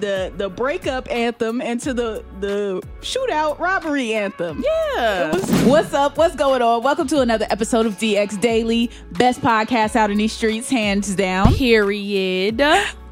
The 0.00 0.32
the 0.36 0.48
breakup 0.48 1.10
anthem 1.10 1.60
into 1.60 1.92
the 1.92 2.24
the 2.40 2.82
shootout 3.00 3.58
robbery 3.58 4.14
anthem. 4.14 4.64
Yeah. 4.64 5.32
Was, 5.32 5.62
what's 5.64 5.94
up? 5.94 6.16
What's 6.16 6.36
going 6.36 6.62
on? 6.62 6.82
Welcome 6.82 7.06
to 7.08 7.20
another 7.20 7.46
episode 7.50 7.86
of 7.86 7.98
DX 7.98 8.40
Daily, 8.40 8.90
best 9.12 9.40
podcast 9.40 9.96
out 9.96 10.10
in 10.10 10.18
these 10.18 10.32
streets, 10.32 10.70
hands 10.70 11.14
down. 11.14 11.54
Period. 11.54 12.60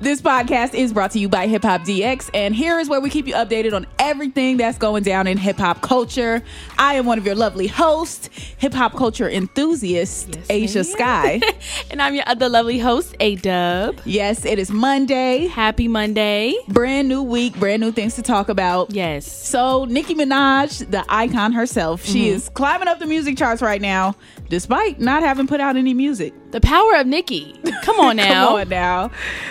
This 0.00 0.22
podcast 0.22 0.74
is 0.74 0.92
brought 0.92 1.10
to 1.12 1.18
you 1.18 1.28
by 1.28 1.48
Hip 1.48 1.64
Hop 1.64 1.80
DX, 1.80 2.30
and 2.32 2.54
here 2.54 2.78
is 2.78 2.88
where 2.88 3.00
we 3.00 3.10
keep 3.10 3.26
you 3.26 3.34
updated 3.34 3.72
on 3.72 3.84
everything 3.98 4.56
that's 4.56 4.78
going 4.78 5.02
down 5.02 5.26
in 5.26 5.36
hip 5.36 5.56
hop 5.56 5.80
culture. 5.80 6.40
I 6.78 6.94
am 6.94 7.04
one 7.04 7.18
of 7.18 7.26
your 7.26 7.34
lovely 7.34 7.66
hosts, 7.66 8.28
hip 8.58 8.72
hop 8.74 8.94
culture 8.94 9.28
enthusiast, 9.28 10.36
yes, 10.36 10.46
Ashia 10.46 10.86
Skye. 10.86 11.40
and 11.90 12.00
I'm 12.00 12.14
your 12.14 12.22
other 12.28 12.48
lovely 12.48 12.78
host, 12.78 13.16
A 13.18 13.34
Dub. 13.34 14.00
Yes, 14.04 14.44
it 14.44 14.60
is 14.60 14.70
Monday. 14.70 15.48
Happy 15.48 15.88
Monday. 15.88 16.54
Brand 16.68 17.08
new 17.08 17.24
week, 17.24 17.58
brand 17.58 17.82
new 17.82 17.90
things 17.90 18.14
to 18.14 18.22
talk 18.22 18.48
about. 18.48 18.92
Yes. 18.92 19.26
So, 19.26 19.84
Nicki 19.86 20.14
Minaj, 20.14 20.88
the 20.92 21.04
icon 21.08 21.50
herself, 21.50 22.04
she 22.04 22.26
mm-hmm. 22.26 22.36
is 22.36 22.48
climbing 22.50 22.86
up 22.86 23.00
the 23.00 23.06
music 23.06 23.36
charts 23.36 23.62
right 23.62 23.82
now, 23.82 24.14
despite 24.48 25.00
not 25.00 25.24
having 25.24 25.48
put 25.48 25.60
out 25.60 25.76
any 25.76 25.92
music. 25.92 26.32
The 26.50 26.60
power 26.62 26.94
of 26.96 27.06
Nicki. 27.06 27.60
Come 27.82 28.00
on 28.00 28.16
now. 28.16 28.46
Come 28.48 28.54
on 28.60 28.68
now. 28.68 29.10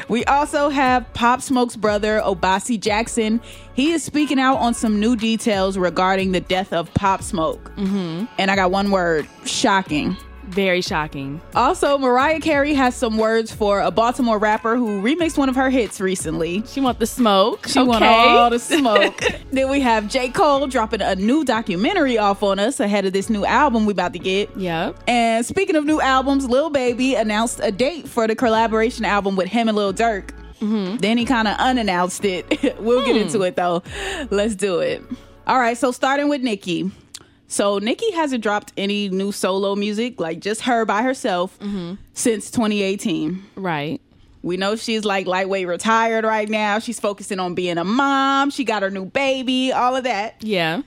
We 0.10 0.26
also 0.26 0.70
have 0.70 1.12
Pop 1.14 1.42
Smoke's 1.42 1.76
brother, 1.76 2.22
Obasi 2.24 2.80
Jackson. 2.80 3.40
He 3.76 3.92
is 3.92 4.04
speaking 4.04 4.40
out 4.40 4.56
on 4.58 4.74
some 4.74 5.00
new 5.00 5.16
details 5.16 5.78
regarding 5.78 6.32
the 6.32 6.40
death 6.42 6.74
of 6.74 6.92
Pop 6.96 7.22
Smoke. 7.22 7.72
Mm-hmm. 7.76 8.26
And 8.40 8.50
I 8.50 8.56
got 8.56 8.72
one 8.72 8.90
word 8.90 9.28
shocking. 9.46 10.18
Very 10.48 10.82
shocking. 10.82 11.42
Also, 11.56 11.98
Mariah 11.98 12.40
Carey 12.40 12.74
has 12.74 12.96
some 12.96 13.18
words 13.18 13.52
for 13.52 13.82
a 13.82 13.92
Baltimore 13.92 14.40
rapper 14.40 14.78
who 14.78 15.02
remixed 15.02 15.38
one 15.38 15.50
of 15.50 15.56
her 15.56 15.70
hits 15.70 16.00
recently. 16.00 16.64
She 16.68 16.80
want 16.80 17.00
the 17.00 17.06
smoke. 17.06 17.68
She 17.68 17.80
okay. 17.80 17.88
want 17.88 18.04
all 18.04 18.50
the 18.50 18.60
smoke. 18.60 19.22
then 19.52 19.70
we 19.70 19.82
have 19.82 20.08
J. 20.08 20.30
Cole 20.30 20.66
dropping 20.68 21.02
a 21.02 21.16
new 21.16 21.44
documentary 21.44 22.18
off 22.18 22.44
on 22.44 22.60
us 22.60 22.80
ahead 22.80 23.06
of 23.06 23.14
this 23.14 23.30
new 23.30 23.46
album 23.46 23.86
we 23.86 23.92
about 23.92 24.14
to 24.14 24.20
get. 24.20 24.56
Yep. 24.58 25.04
And 25.08 25.46
speaking 25.46 25.76
of 25.76 25.86
new 25.86 26.00
albums, 26.00 26.48
Lil 26.48 26.70
Baby 26.70 27.16
announced 27.16 27.60
a 27.62 27.72
date 27.72 28.08
for 28.08 28.26
the 28.26 28.36
collaboration 28.36 29.04
album 29.04 29.36
with 29.36 29.48
him 29.48 29.68
and 29.68 29.76
Lil 29.76 29.94
Durk. 29.94 30.30
Mm-hmm. 30.62 30.98
Then 30.98 31.18
he 31.18 31.26
kind 31.26 31.48
of 31.48 31.58
unannounced 31.58 32.24
it. 32.26 32.48
we'll 32.80 33.02
hmm. 33.02 33.06
get 33.06 33.16
into 33.18 33.42
it 33.42 33.56
though. 33.56 33.84
Let's 34.30 34.56
do 34.56 34.80
it. 34.80 35.04
All 35.46 35.60
right, 35.60 35.78
so 35.78 35.92
starting 35.92 36.30
with 36.30 36.42
Nicki. 36.42 36.92
So 37.48 37.80
Nicki 37.80 38.12
hasn't 38.12 38.44
dropped 38.44 38.74
any 38.78 39.10
new 39.10 39.32
solo 39.32 39.76
music, 39.76 40.20
like 40.20 40.40
just 40.40 40.62
her 40.62 40.86
by 40.86 41.02
herself, 41.02 41.58
mm-hmm. 41.60 41.96
since 42.14 42.52
2018. 42.52 43.44
Right. 43.56 44.02
We 44.44 44.58
know 44.58 44.76
she's 44.76 45.04
like 45.06 45.28
lightweight 45.28 45.68
retired 45.68 46.24
right 46.24 46.48
now. 46.48 46.80
She's 46.80 47.00
focusing 47.00 47.40
on 47.40 47.56
being 47.56 47.78
a 47.78 47.84
mom. 47.84 48.50
She 48.50 48.64
got 48.64 48.84
her 48.84 48.90
new 48.90 49.06
baby, 49.06 49.72
all 49.72 49.96
of 49.96 50.04
that. 50.04 50.36
Yeah. 50.42 50.82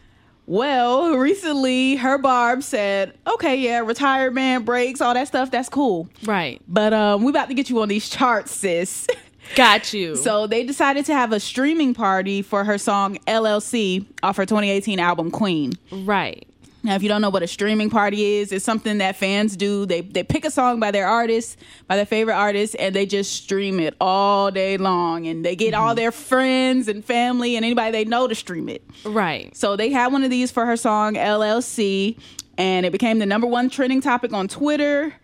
Well, 0.46 1.16
recently 1.16 1.96
her 1.96 2.18
barb 2.18 2.62
said, 2.62 3.16
"Okay, 3.26 3.56
yeah, 3.56 3.78
retirement 3.80 4.64
breaks, 4.64 5.00
all 5.00 5.14
that 5.14 5.28
stuff, 5.28 5.50
that's 5.50 5.68
cool." 5.68 6.08
Right. 6.24 6.60
But 6.66 6.92
um 6.92 7.22
we 7.22 7.30
about 7.30 7.48
to 7.48 7.54
get 7.54 7.70
you 7.70 7.80
on 7.82 7.88
these 7.88 8.08
charts, 8.08 8.50
sis. 8.52 9.06
Got 9.56 9.92
you. 9.92 10.16
so 10.16 10.46
they 10.46 10.64
decided 10.64 11.06
to 11.06 11.14
have 11.14 11.32
a 11.32 11.40
streaming 11.40 11.92
party 11.92 12.40
for 12.40 12.62
her 12.62 12.78
song 12.78 13.18
LLC 13.26 14.06
off 14.22 14.36
her 14.36 14.46
2018 14.46 15.00
album 15.00 15.30
Queen. 15.30 15.72
Right. 15.90 16.46
Now, 16.82 16.94
if 16.94 17.02
you 17.02 17.08
don't 17.08 17.20
know 17.20 17.30
what 17.30 17.42
a 17.42 17.46
streaming 17.46 17.90
party 17.90 18.36
is, 18.36 18.52
it's 18.52 18.64
something 18.64 18.98
that 18.98 19.16
fans 19.16 19.56
do. 19.56 19.84
They 19.84 20.00
they 20.00 20.22
pick 20.22 20.44
a 20.44 20.50
song 20.50 20.80
by 20.80 20.90
their 20.90 21.06
artist, 21.06 21.58
by 21.86 21.96
their 21.96 22.06
favorite 22.06 22.34
artist, 22.34 22.74
and 22.78 22.94
they 22.94 23.04
just 23.04 23.32
stream 23.32 23.78
it 23.80 23.94
all 24.00 24.50
day 24.50 24.78
long. 24.78 25.26
And 25.26 25.44
they 25.44 25.56
get 25.56 25.74
mm-hmm. 25.74 25.82
all 25.82 25.94
their 25.94 26.12
friends 26.12 26.88
and 26.88 27.04
family 27.04 27.56
and 27.56 27.64
anybody 27.64 27.90
they 27.90 28.04
know 28.04 28.26
to 28.26 28.34
stream 28.34 28.68
it. 28.68 28.82
Right. 29.04 29.54
So 29.54 29.76
they 29.76 29.90
had 29.90 30.12
one 30.12 30.24
of 30.24 30.30
these 30.30 30.50
for 30.50 30.64
her 30.64 30.76
song 30.76 31.14
LLC, 31.14 32.18
and 32.56 32.86
it 32.86 32.92
became 32.92 33.18
the 33.18 33.26
number 33.26 33.46
one 33.46 33.68
trending 33.68 34.00
topic 34.00 34.32
on 34.32 34.48
Twitter 34.48 35.14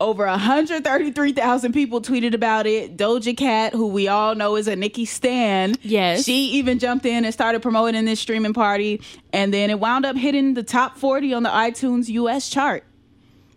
over 0.00 0.26
133,000 0.26 1.72
people 1.72 2.00
tweeted 2.00 2.34
about 2.34 2.66
it. 2.66 2.96
Doja 2.96 3.36
Cat, 3.36 3.74
who 3.74 3.86
we 3.86 4.08
all 4.08 4.34
know 4.34 4.56
is 4.56 4.66
a 4.66 4.74
Nicki 4.74 5.04
Stan, 5.04 5.74
yes, 5.82 6.24
she 6.24 6.46
even 6.52 6.78
jumped 6.78 7.06
in 7.06 7.24
and 7.24 7.32
started 7.32 7.60
promoting 7.62 8.04
this 8.06 8.20
streaming 8.20 8.54
party, 8.54 9.00
and 9.32 9.52
then 9.52 9.70
it 9.70 9.78
wound 9.78 10.06
up 10.06 10.16
hitting 10.16 10.54
the 10.54 10.62
top 10.62 10.96
40 10.96 11.34
on 11.34 11.42
the 11.42 11.50
iTunes 11.50 12.08
US 12.08 12.48
chart. 12.48 12.84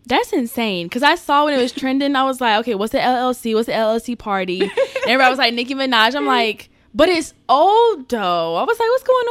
That's 0.06 0.34
insane. 0.34 0.90
Cause 0.90 1.02
I 1.02 1.16
saw 1.16 1.46
when 1.46 1.54
it 1.54 1.62
was 1.62 1.72
trending, 1.72 2.16
I 2.16 2.24
was 2.24 2.42
like, 2.42 2.60
okay, 2.60 2.75
what's 2.75 2.92
the 2.92 2.98
LLC? 2.98 3.56
What's 3.56 3.68
the 3.68 3.72
LLC 3.74 4.18
party? 4.18 4.60
and 4.62 4.72
everybody 5.08 5.30
was 5.30 5.40
like 5.40 5.54
Nicki 5.54 5.75
Minaj. 5.75 6.14
I'm 6.14 6.25
like, 6.25 6.70
but 6.94 7.09
it's 7.09 7.34
old 7.50 8.09
though. 8.09 8.56
I 8.56 8.64
was 8.64 8.80
like, 8.80 8.90
what's 8.90 9.04
going 9.04 9.28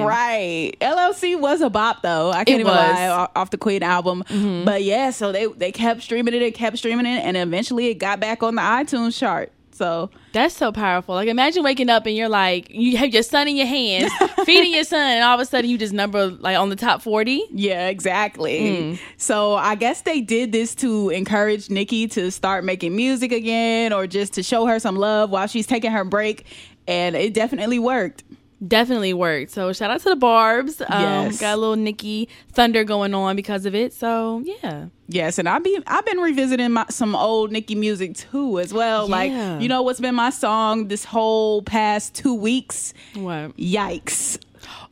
on? 0.00 0.06
Right. 0.06 0.72
LLC 0.80 1.40
was 1.40 1.60
a 1.60 1.70
bop 1.70 2.02
though. 2.02 2.30
I 2.30 2.44
can't 2.44 2.60
it 2.60 2.60
even 2.60 2.66
was. 2.66 2.76
lie 2.76 3.28
off 3.34 3.50
the 3.50 3.58
Queen 3.58 3.82
album. 3.82 4.22
Mm-hmm. 4.28 4.64
But 4.64 4.82
yeah, 4.82 5.10
so 5.10 5.32
they 5.32 5.46
they 5.46 5.72
kept 5.72 6.02
streaming 6.02 6.34
it, 6.34 6.40
they 6.40 6.50
kept 6.50 6.78
streaming 6.78 7.06
it, 7.06 7.24
and 7.24 7.36
eventually 7.36 7.88
it 7.88 7.94
got 7.94 8.20
back 8.20 8.42
on 8.42 8.54
the 8.54 8.62
iTunes 8.62 9.18
chart. 9.18 9.52
So 9.76 10.10
that's 10.32 10.56
so 10.56 10.72
powerful. 10.72 11.14
Like 11.14 11.28
imagine 11.28 11.62
waking 11.62 11.90
up 11.90 12.06
and 12.06 12.16
you're 12.16 12.30
like 12.30 12.70
you 12.70 12.96
have 12.96 13.12
your 13.12 13.22
son 13.22 13.46
in 13.46 13.56
your 13.56 13.66
hands, 13.66 14.10
feeding 14.44 14.72
your 14.72 14.84
son, 14.84 15.00
and 15.00 15.22
all 15.22 15.34
of 15.34 15.40
a 15.40 15.44
sudden 15.44 15.68
you 15.68 15.76
just 15.76 15.92
number 15.92 16.28
like 16.28 16.56
on 16.56 16.70
the 16.70 16.76
top 16.76 17.02
forty. 17.02 17.44
Yeah, 17.50 17.88
exactly. 17.88 18.60
Mm. 18.60 18.98
So 19.18 19.54
I 19.54 19.74
guess 19.74 20.02
they 20.02 20.22
did 20.22 20.52
this 20.52 20.74
to 20.76 21.10
encourage 21.10 21.68
Nicki 21.68 22.08
to 22.08 22.30
start 22.30 22.64
making 22.64 22.96
music 22.96 23.32
again, 23.32 23.92
or 23.92 24.06
just 24.06 24.32
to 24.34 24.42
show 24.42 24.66
her 24.66 24.78
some 24.78 24.96
love 24.96 25.28
while 25.30 25.46
she's 25.46 25.66
taking 25.66 25.90
her 25.92 26.04
break 26.04 26.46
and 26.86 27.16
it 27.16 27.34
definitely 27.34 27.78
worked. 27.78 28.24
Definitely 28.66 29.12
worked. 29.12 29.50
So 29.50 29.72
shout 29.74 29.90
out 29.90 30.00
to 30.00 30.08
the 30.08 30.16
Barbs. 30.16 30.80
Um, 30.80 31.02
yes. 31.02 31.40
Got 31.40 31.54
a 31.54 31.56
little 31.58 31.76
Nicki 31.76 32.30
thunder 32.52 32.84
going 32.84 33.12
on 33.12 33.36
because 33.36 33.66
of 33.66 33.74
it. 33.74 33.92
So 33.92 34.42
yeah. 34.44 34.86
Yes, 35.08 35.38
and 35.38 35.46
I've 35.46 35.62
been 35.62 35.84
I've 35.86 36.06
been 36.06 36.18
revisiting 36.18 36.72
my, 36.72 36.86
some 36.88 37.14
old 37.14 37.52
Nicki 37.52 37.74
music 37.74 38.14
too 38.14 38.58
as 38.58 38.72
well. 38.72 39.08
Yeah. 39.08 39.14
Like 39.14 39.62
you 39.62 39.68
know 39.68 39.82
what's 39.82 40.00
been 40.00 40.14
my 40.14 40.30
song 40.30 40.88
this 40.88 41.04
whole 41.04 41.60
past 41.62 42.14
two 42.14 42.34
weeks? 42.34 42.94
What? 43.14 43.54
Yikes! 43.58 44.38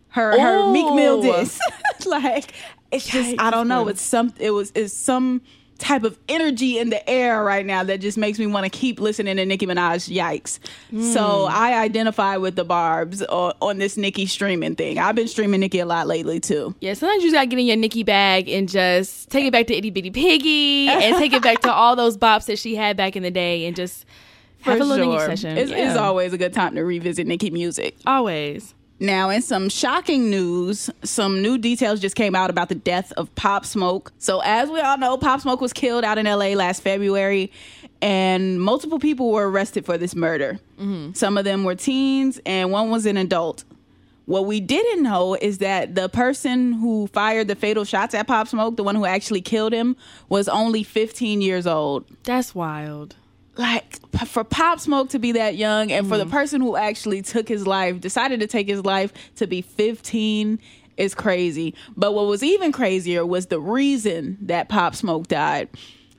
Her 0.08 0.38
her 0.38 0.70
Meek 0.70 0.94
Mill 0.94 1.22
diss. 1.22 1.58
like 2.06 2.52
it's 2.92 3.08
Yikes, 3.08 3.12
just 3.12 3.34
I 3.40 3.50
don't 3.50 3.66
know. 3.66 3.88
It's 3.88 4.02
some 4.02 4.34
it 4.38 4.50
was 4.50 4.72
it's 4.74 4.92
some 4.92 5.40
type 5.78 6.04
of 6.04 6.18
energy 6.28 6.78
in 6.78 6.90
the 6.90 7.08
air 7.08 7.42
right 7.42 7.66
now 7.66 7.82
that 7.84 8.00
just 8.00 8.16
makes 8.16 8.38
me 8.38 8.46
want 8.46 8.64
to 8.64 8.70
keep 8.70 9.00
listening 9.00 9.36
to 9.36 9.44
Nicki 9.44 9.66
Minaj. 9.66 10.08
Yikes! 10.14 10.58
Mm. 10.92 11.12
So 11.12 11.44
I 11.44 11.80
identify 11.80 12.36
with 12.36 12.56
the 12.56 12.64
Barbs 12.64 13.22
on, 13.22 13.52
on, 13.60 13.78
this 13.78 13.96
Nicki 13.96 14.26
streaming 14.26 14.76
thing. 14.76 14.98
I've 14.98 15.14
been 15.14 15.28
streaming 15.28 15.60
Nicki 15.60 15.80
a 15.80 15.86
lot 15.86 16.06
lately 16.06 16.40
too. 16.40 16.74
Yeah, 16.80 16.94
sometimes 16.94 17.22
you 17.22 17.30
just 17.30 17.36
gotta 17.36 17.46
get 17.46 17.58
in 17.58 17.66
your 17.66 17.76
Nicki 17.76 18.02
bag 18.02 18.48
and 18.48 18.68
just 18.68 19.30
take 19.30 19.44
it 19.44 19.52
back 19.52 19.66
to 19.66 19.74
Itty 19.74 19.90
Bitty 19.90 20.10
Piggy 20.10 20.88
and 20.88 21.16
take 21.18 21.32
it 21.32 21.42
back 21.42 21.60
to 21.62 21.72
all 21.72 21.96
those 21.96 22.16
bops 22.16 22.46
that 22.46 22.58
she 22.58 22.76
had 22.76 22.96
back 22.96 23.16
in 23.16 23.22
the 23.22 23.30
day 23.30 23.66
and 23.66 23.74
just 23.74 24.06
have 24.60 24.78
For 24.78 24.82
a 24.82 24.86
little 24.86 25.12
sure. 25.12 25.28
Nicki 25.28 25.36
session. 25.36 25.58
It's, 25.58 25.70
yeah. 25.70 25.90
it's 25.90 25.98
always 25.98 26.32
a 26.32 26.38
good 26.38 26.52
time 26.54 26.74
to 26.76 26.84
revisit 26.84 27.26
Nicki 27.26 27.50
music. 27.50 27.96
Always. 28.06 28.74
Now, 29.00 29.28
in 29.30 29.42
some 29.42 29.68
shocking 29.68 30.30
news, 30.30 30.88
some 31.02 31.42
new 31.42 31.58
details 31.58 32.00
just 32.00 32.14
came 32.14 32.34
out 32.36 32.48
about 32.48 32.68
the 32.68 32.76
death 32.76 33.12
of 33.12 33.34
Pop 33.34 33.66
Smoke. 33.66 34.12
So, 34.18 34.40
as 34.44 34.70
we 34.70 34.80
all 34.80 34.96
know, 34.98 35.16
Pop 35.18 35.40
Smoke 35.40 35.60
was 35.60 35.72
killed 35.72 36.04
out 36.04 36.16
in 36.16 36.26
LA 36.26 36.50
last 36.54 36.80
February, 36.82 37.50
and 38.00 38.60
multiple 38.62 39.00
people 39.00 39.32
were 39.32 39.50
arrested 39.50 39.84
for 39.84 39.98
this 39.98 40.14
murder. 40.14 40.60
Mm-hmm. 40.78 41.12
Some 41.14 41.36
of 41.36 41.44
them 41.44 41.64
were 41.64 41.74
teens, 41.74 42.40
and 42.46 42.70
one 42.70 42.88
was 42.90 43.04
an 43.04 43.16
adult. 43.16 43.64
what 44.26 44.46
we 44.46 44.60
didn't 44.60 45.02
know 45.02 45.34
is 45.34 45.58
that 45.58 45.94
the 45.94 46.08
person 46.08 46.72
who 46.72 47.06
fired 47.08 47.48
the 47.48 47.54
fatal 47.54 47.84
shots 47.84 48.14
at 48.14 48.26
Pop 48.26 48.48
Smoke, 48.48 48.76
the 48.76 48.82
one 48.82 48.94
who 48.94 49.04
actually 49.04 49.40
killed 49.40 49.72
him, 49.72 49.96
was 50.28 50.48
only 50.48 50.82
15 50.82 51.40
years 51.40 51.66
old. 51.66 52.04
That's 52.24 52.54
wild. 52.54 53.16
Like 53.56 54.00
for 54.26 54.44
Pop 54.44 54.80
Smoke 54.80 55.10
to 55.10 55.18
be 55.18 55.32
that 55.32 55.56
young, 55.56 55.92
and 55.92 56.08
for 56.08 56.16
the 56.16 56.24
mm-hmm. 56.24 56.32
person 56.32 56.60
who 56.60 56.76
actually 56.76 57.22
took 57.22 57.48
his 57.48 57.66
life, 57.66 58.00
decided 58.00 58.40
to 58.40 58.46
take 58.46 58.68
his 58.68 58.84
life 58.84 59.12
to 59.36 59.46
be 59.46 59.62
15 59.62 60.58
is 60.96 61.14
crazy. 61.14 61.74
But 61.96 62.14
what 62.14 62.26
was 62.26 62.42
even 62.42 62.72
crazier 62.72 63.24
was 63.24 63.46
the 63.46 63.60
reason 63.60 64.38
that 64.42 64.68
Pop 64.68 64.94
Smoke 64.94 65.28
died. 65.28 65.68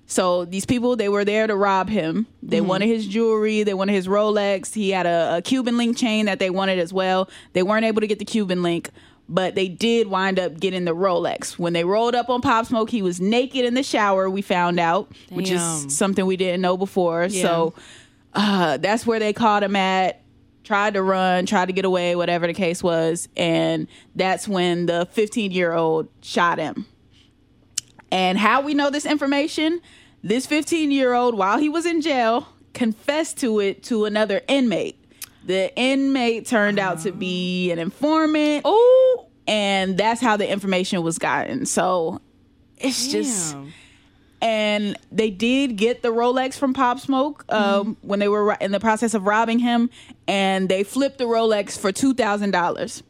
So 0.08 0.46
these 0.46 0.66
people, 0.66 0.96
they 0.96 1.10
were 1.10 1.26
there 1.26 1.48
to 1.48 1.56
rob 1.56 1.90
him. 1.90 2.28
They 2.44 2.60
mm-hmm. 2.60 2.68
wanted 2.68 2.88
his 2.88 3.08
jewelry. 3.08 3.64
They 3.64 3.74
wanted 3.74 3.94
his 3.94 4.08
Rolex. 4.08 4.74
He 4.74 4.92
had 4.92 5.06
a, 5.06 5.38
a 5.38 5.42
Cuban 5.42 5.78
link 5.78 5.98
chain 5.98 6.28
that 6.28 6.40
they 6.40 6.50
wanted 6.50 6.78
as 6.78 6.94
well. 6.94 7.30
They 7.54 7.64
weren't 7.64 7.86
able 7.86 8.02
to 8.02 8.08
get 8.08 8.20
the 8.20 8.26
Cuban 8.26 8.62
link, 8.62 8.92
but 9.28 9.56
they 9.56 9.68
did 9.68 10.08
wind 10.08 10.40
up 10.40 10.60
getting 10.60 10.86
the 10.86 10.96
Rolex. 10.96 11.58
When 11.58 11.74
they 11.74 11.84
rolled 11.84 12.16
up 12.16 12.30
on 12.30 12.42
Pop 12.42 12.66
Smoke, 12.68 12.90
he 12.90 13.02
was 13.02 13.20
naked 13.20 13.66
in 13.66 13.74
the 13.74 13.84
shower. 13.84 14.30
We 14.30 14.42
found 14.42 14.80
out, 14.80 15.12
which 15.30 15.50
is 15.52 15.62
something 15.98 16.26
we 16.26 16.38
didn't 16.38 16.62
know 16.62 16.78
before. 16.78 17.30
So 17.30 17.74
uh, 18.34 18.78
that's 18.78 19.06
where 19.06 19.20
they 19.20 19.34
caught 19.34 19.64
him 19.64 19.76
at. 19.76 20.22
Tried 20.64 20.96
to 20.96 21.04
run, 21.04 21.46
tried 21.46 21.68
to 21.68 21.74
get 21.74 21.86
away, 21.86 22.16
whatever 22.16 22.48
the 22.48 22.54
case 22.54 22.82
was, 22.82 23.30
and 23.38 23.88
that's 24.16 24.48
when 24.48 24.88
the 24.88 25.08
15 25.12 25.52
year 25.52 25.74
old 25.74 26.08
shot 26.22 26.58
him. 26.58 26.88
And 28.12 28.38
how 28.38 28.62
we 28.62 28.74
know 28.74 28.90
this 28.90 29.06
information? 29.06 29.80
This 30.24 30.48
15 30.48 30.90
year 30.92 31.14
old, 31.14 31.36
while 31.38 31.60
he 31.60 31.70
was 31.70 31.86
in 31.86 32.02
jail, 32.02 32.48
confessed 32.74 33.38
to 33.40 33.60
it 33.60 33.84
to 33.84 34.06
another 34.06 34.42
inmate. 34.48 35.00
The 35.46 35.76
inmate 35.78 36.48
turned 36.48 36.80
out 36.80 37.02
to 37.02 37.12
be 37.12 37.72
an 37.72 37.80
informant. 37.80 38.64
Oh, 38.66 39.28
And 39.48 39.98
that's 39.98 40.20
how 40.22 40.38
the 40.38 40.50
information 40.50 41.04
was 41.04 41.20
gotten. 41.20 41.66
So 41.66 42.22
it's 42.78 43.08
just. 43.08 43.56
And 44.42 44.98
they 45.12 45.32
did 45.32 45.76
get 45.76 46.04
the 46.04 46.10
Rolex 46.10 46.56
from 46.56 46.74
Pop 46.74 47.00
Smoke 47.00 47.46
um, 47.50 47.98
when 48.02 48.20
they 48.20 48.28
were 48.28 48.54
in 48.54 48.72
the 48.72 48.80
process 48.80 49.14
of 49.14 49.24
robbing 49.24 49.60
him. 49.60 49.90
And 50.28 50.70
they 50.70 50.84
flipped 50.84 51.18
the 51.18 51.26
Rolex 51.26 51.78
for 51.78 51.92
$2,000. 51.92 53.02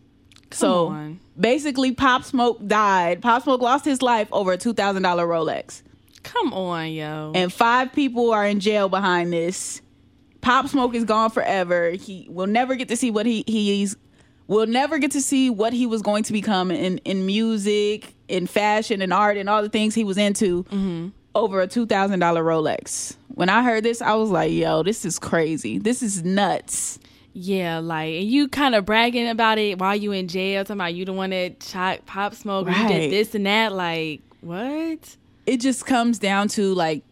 So 0.51 0.87
on. 0.87 1.19
basically, 1.37 1.91
Pop 1.93 2.23
Smoke 2.23 2.65
died. 2.65 3.21
Pop 3.21 3.43
Smoke 3.43 3.61
lost 3.61 3.83
his 3.85 4.01
life 4.01 4.29
over 4.31 4.53
a 4.53 4.57
$2,000 4.57 5.01
Rolex. 5.01 5.81
Come 6.23 6.53
on, 6.53 6.91
yo. 6.91 7.31
And 7.35 7.51
five 7.51 7.93
people 7.93 8.31
are 8.31 8.45
in 8.45 8.59
jail 8.59 8.89
behind 8.89 9.33
this. 9.33 9.81
Pop 10.45 10.67
Smoke 10.67 10.93
is 10.93 11.03
gone 11.05 11.31
forever. 11.31 11.89
He 11.89 12.27
will 12.29 12.45
never 12.45 12.75
get 12.75 12.87
to 12.89 12.95
see 12.95 13.09
what 13.09 13.25
he 13.25 13.43
he's 13.47 13.95
will 14.47 14.67
never 14.67 14.99
get 14.99 15.09
to 15.11 15.21
see 15.21 15.49
what 15.49 15.73
he 15.73 15.87
was 15.87 16.03
going 16.03 16.21
to 16.23 16.33
become 16.33 16.69
in 16.69 16.99
in 16.99 17.25
music, 17.25 18.13
in 18.27 18.45
fashion, 18.45 19.01
and 19.01 19.11
art, 19.11 19.37
and 19.37 19.49
all 19.49 19.63
the 19.63 19.69
things 19.69 19.95
he 19.95 20.03
was 20.03 20.17
into. 20.19 20.63
Mm-hmm. 20.65 21.07
Over 21.33 21.61
a 21.61 21.67
two 21.67 21.87
thousand 21.87 22.19
dollar 22.19 22.43
Rolex. 22.43 23.15
When 23.29 23.49
I 23.49 23.63
heard 23.63 23.83
this, 23.83 24.03
I 24.03 24.13
was 24.13 24.29
like, 24.29 24.51
"Yo, 24.51 24.83
this 24.83 25.03
is 25.03 25.17
crazy. 25.17 25.79
This 25.79 26.03
is 26.03 26.23
nuts." 26.23 26.99
yeah, 27.33 27.79
like 27.79 28.13
and 28.13 28.29
you 28.29 28.47
kind 28.47 28.75
of 28.75 28.85
bragging 28.85 29.27
about 29.27 29.57
it 29.57 29.77
while 29.79 29.95
you 29.95 30.11
in 30.13 30.27
jail, 30.27 30.63
talking 30.63 30.79
about 30.79 30.93
you 30.93 31.05
the 31.05 31.11
one 31.11 31.31
that 31.31 31.61
shot 31.63 32.05
Pop 32.05 32.35
Smoke, 32.35 32.67
or 32.67 32.71
you 32.71 32.75
Right. 32.83 32.87
did 32.87 33.11
this 33.11 33.33
and 33.35 33.45
that. 33.47 33.73
Like 33.73 34.21
what? 34.41 35.17
it 35.47 35.57
just 35.59 35.85
comes 35.87 36.19
down 36.19 36.47
to 36.49 36.73
like 36.75 37.03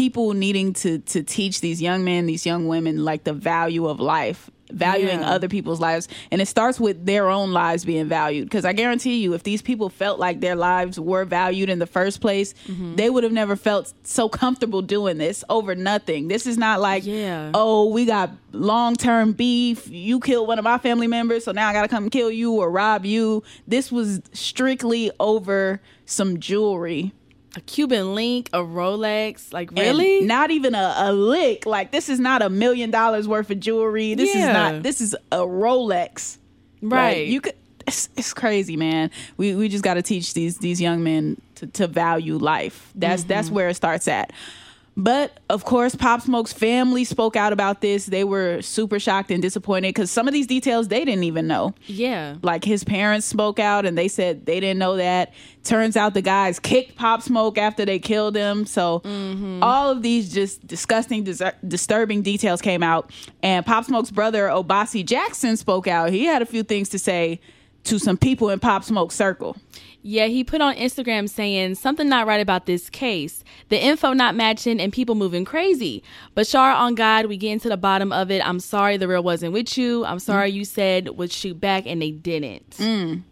people 0.00 0.32
needing 0.46 0.72
to 0.82 0.98
to 1.14 1.18
teach 1.22 1.60
these 1.60 1.78
young 1.88 2.00
men 2.10 2.20
these 2.32 2.44
young 2.50 2.62
women 2.74 2.94
like 3.10 3.22
the 3.24 3.34
value 3.52 3.84
of 3.92 4.00
life 4.00 4.40
valuing 4.72 5.18
Yeah. 5.20 5.34
other 5.34 5.48
people's 5.56 5.80
lives 5.88 6.06
and 6.30 6.40
it 6.40 6.46
starts 6.46 6.78
with 6.86 7.04
their 7.04 7.26
own 7.28 7.48
lives 7.62 7.84
being 7.84 8.06
valued 8.18 8.44
because 8.48 8.64
i 8.64 8.72
guarantee 8.72 9.16
you 9.24 9.34
if 9.34 9.42
these 9.42 9.62
people 9.70 9.88
felt 9.90 10.16
like 10.26 10.36
their 10.40 10.54
lives 10.70 10.96
were 11.10 11.24
valued 11.40 11.68
in 11.74 11.78
the 11.84 11.86
first 11.98 12.20
place 12.20 12.54
Mm-hmm. 12.68 12.94
they 13.00 13.08
would 13.10 13.24
have 13.24 13.32
never 13.42 13.56
felt 13.56 13.92
so 14.04 14.28
comfortable 14.28 14.80
doing 14.96 15.18
this 15.18 15.44
over 15.56 15.74
nothing 15.74 16.28
this 16.28 16.46
is 16.46 16.56
not 16.56 16.80
like 16.80 17.02
Yeah. 17.04 17.50
oh 17.52 17.90
we 17.96 18.02
got 18.06 18.30
long-term 18.52 19.32
beef 19.32 19.88
you 19.88 20.20
killed 20.20 20.46
one 20.48 20.58
of 20.58 20.64
my 20.64 20.78
family 20.78 21.08
members 21.08 21.44
so 21.44 21.50
now 21.52 21.68
i 21.68 21.72
gotta 21.72 21.88
come 21.96 22.08
kill 22.08 22.30
you 22.30 22.48
or 22.54 22.70
rob 22.70 23.04
you 23.04 23.42
this 23.66 23.90
was 23.90 24.20
strictly 24.32 25.10
over 25.18 25.80
some 26.06 26.38
jewelry 26.38 27.12
A 27.56 27.60
Cuban 27.62 28.14
link, 28.14 28.48
a 28.52 28.58
Rolex, 28.58 29.52
like 29.52 29.70
and 29.70 29.78
really? 29.80 30.20
not 30.22 30.50
even 30.52 30.74
a, 30.74 30.94
a 30.98 31.12
lick. 31.12 31.66
Like 31.66 31.90
this 31.90 32.08
is 32.08 32.20
not 32.20 32.42
a 32.42 32.48
million 32.50 32.90
dollars 32.92 33.26
worth 33.26 33.50
of 33.50 33.58
jewelry. 33.58 34.14
This 34.14 34.34
Yeah. 34.34 34.48
is 34.48 34.54
not. 34.54 34.82
This 34.84 35.00
is 35.00 35.14
a 35.32 35.38
Rolex. 35.38 36.38
Right. 36.80 37.18
Like, 37.22 37.28
you 37.28 37.40
could. 37.40 37.54
It's, 37.86 38.08
it's 38.16 38.32
crazy, 38.34 38.76
man. 38.76 39.10
We 39.36 39.54
we 39.56 39.68
just 39.68 39.82
got 39.82 39.94
to 39.94 40.02
teach 40.02 40.32
these 40.34 40.58
these 40.58 40.80
young 40.80 41.02
men 41.02 41.40
to, 41.56 41.66
to 41.66 41.86
value 41.88 42.36
life. 42.36 42.92
That's 42.94 43.22
Mm-hmm. 43.22 43.28
that's 43.28 43.50
where 43.50 43.68
it 43.68 43.74
starts 43.74 44.06
at. 44.06 44.32
But 45.00 45.40
of 45.48 45.64
course, 45.64 45.94
Pop 45.94 46.20
Smoke's 46.20 46.52
family 46.52 47.04
spoke 47.04 47.34
out 47.34 47.54
about 47.54 47.80
this. 47.80 48.04
They 48.04 48.22
were 48.22 48.60
super 48.60 49.00
shocked 49.00 49.30
and 49.30 49.40
disappointed 49.40 49.94
because 49.94 50.10
some 50.10 50.28
of 50.28 50.34
these 50.34 50.46
details 50.46 50.88
they 50.88 51.06
didn't 51.06 51.24
even 51.24 51.46
know. 51.46 51.74
Yeah. 51.86 52.36
like 52.42 52.64
his 52.64 52.84
parents 52.84 53.26
spoke 53.26 53.58
out 53.58 53.86
and 53.86 53.96
they 53.96 54.08
said 54.08 54.44
they 54.44 54.60
didn't 54.60 54.78
know 54.78 54.96
that. 54.96 55.32
Turns 55.64 55.96
out 55.96 56.12
the 56.12 56.20
guys 56.20 56.58
kicked 56.58 56.96
pop 56.96 57.22
smoke 57.22 57.56
after 57.56 57.86
they 57.86 57.98
killed 57.98 58.36
him. 58.36 58.66
So 58.66 59.00
mm-hmm. 59.00 59.62
all 59.62 59.88
of 59.88 60.02
these 60.02 60.30
just 60.32 60.66
disgusting 60.66 61.24
dis- 61.24 61.42
disturbing 61.66 62.20
details 62.20 62.60
came 62.60 62.82
out. 62.82 63.10
And 63.42 63.64
pop 63.64 63.86
smoke's 63.86 64.10
brother 64.10 64.48
obasi 64.48 65.04
jackson 65.04 65.56
spoke 65.56 65.86
out. 65.86 66.10
He 66.10 66.26
had 66.26 66.42
a 66.42 66.46
few 66.46 66.62
things 66.62 66.90
to 66.90 66.98
say 66.98 67.40
to 67.84 67.98
some 67.98 68.16
people 68.16 68.50
in 68.50 68.60
pop 68.60 68.84
Smoke 68.84 69.12
circle 69.12 69.56
Yeah, 70.02 70.26
he 70.26 70.44
put 70.44 70.60
on 70.60 70.74
Instagram 70.76 71.28
saying 71.28 71.74
something 71.74 72.08
not 72.08 72.26
right 72.26 72.40
about 72.40 72.66
this 72.66 72.88
case. 72.88 73.44
The 73.68 73.82
info 73.82 74.12
not 74.12 74.34
matching 74.34 74.80
and 74.80 74.92
people 74.92 75.14
moving 75.14 75.44
crazy. 75.44 76.02
Bashar 76.36 76.74
on 76.74 76.94
God, 76.94 77.26
we 77.26 77.36
get 77.36 77.52
into 77.52 77.68
the 77.68 77.76
bottom 77.76 78.12
of 78.12 78.30
it. 78.30 78.46
I'm 78.46 78.60
sorry 78.60 78.96
the 78.96 79.08
real 79.08 79.22
wasn't 79.22 79.52
with 79.52 79.76
you. 79.76 80.04
I'm 80.04 80.18
sorry 80.18 80.50
you 80.50 80.64
said 80.64 81.08
would 81.18 81.30
shoot 81.32 81.60
back 81.60 81.84
and 81.86 82.00
they 82.00 82.10
didn't. 82.10 82.74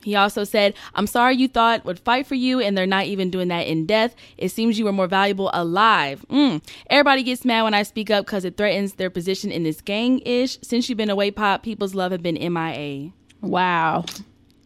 He 0.03 0.15
also 0.15 0.45
said, 0.45 0.75
I'm 0.95 1.07
sorry 1.07 1.37
you 1.37 1.49
thought 1.49 1.85
would 1.85 2.01
fight 2.01 2.27
for 2.27 2.35
you 2.35 2.61
and 2.61 2.77
they're 2.77 2.87
not 2.87 3.07
even 3.07 3.31
doing 3.31 3.49
that 3.49 3.67
in 3.67 3.87
death. 3.87 4.15
It 4.37 4.51
seems 4.51 4.79
you 4.79 4.85
were 4.85 4.93
more 4.93 5.07
valuable 5.07 5.51
alive. 5.53 6.25
Mm. 6.31 6.63
Everybody 6.91 7.23
gets 7.23 7.45
mad 7.45 7.63
when 7.63 7.75
I 7.75 7.83
speak 7.83 8.11
up 8.11 8.27
because 8.27 8.45
it 8.45 8.57
threatens 8.57 8.95
their 8.95 9.11
position 9.11 9.51
in 9.51 9.63
this 9.63 9.81
gang 9.81 10.21
ish. 10.21 10.59
Since 10.63 10.89
you've 10.89 10.99
been 10.99 11.11
away, 11.11 11.31
Pop, 11.31 11.63
people's 11.63 11.95
love 11.95 12.13
have 12.13 12.23
been 12.23 12.35
MIA. 12.35 13.13
wow 13.41 14.05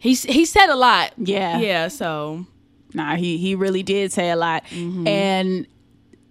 He, 0.03 0.15
he 0.15 0.45
said 0.45 0.69
a 0.69 0.77
lot. 0.77 1.13
Yeah. 1.17 1.59
Yeah, 1.59 1.89
so. 1.89 2.45
Nah, 2.95 3.17
he 3.17 3.39
he 3.39 3.55
really 3.55 3.83
did 3.83 4.13
say 4.13 4.29
a 4.29 4.37
lot, 4.37 4.65
mm-hmm. 4.67 5.07
and 5.09 5.67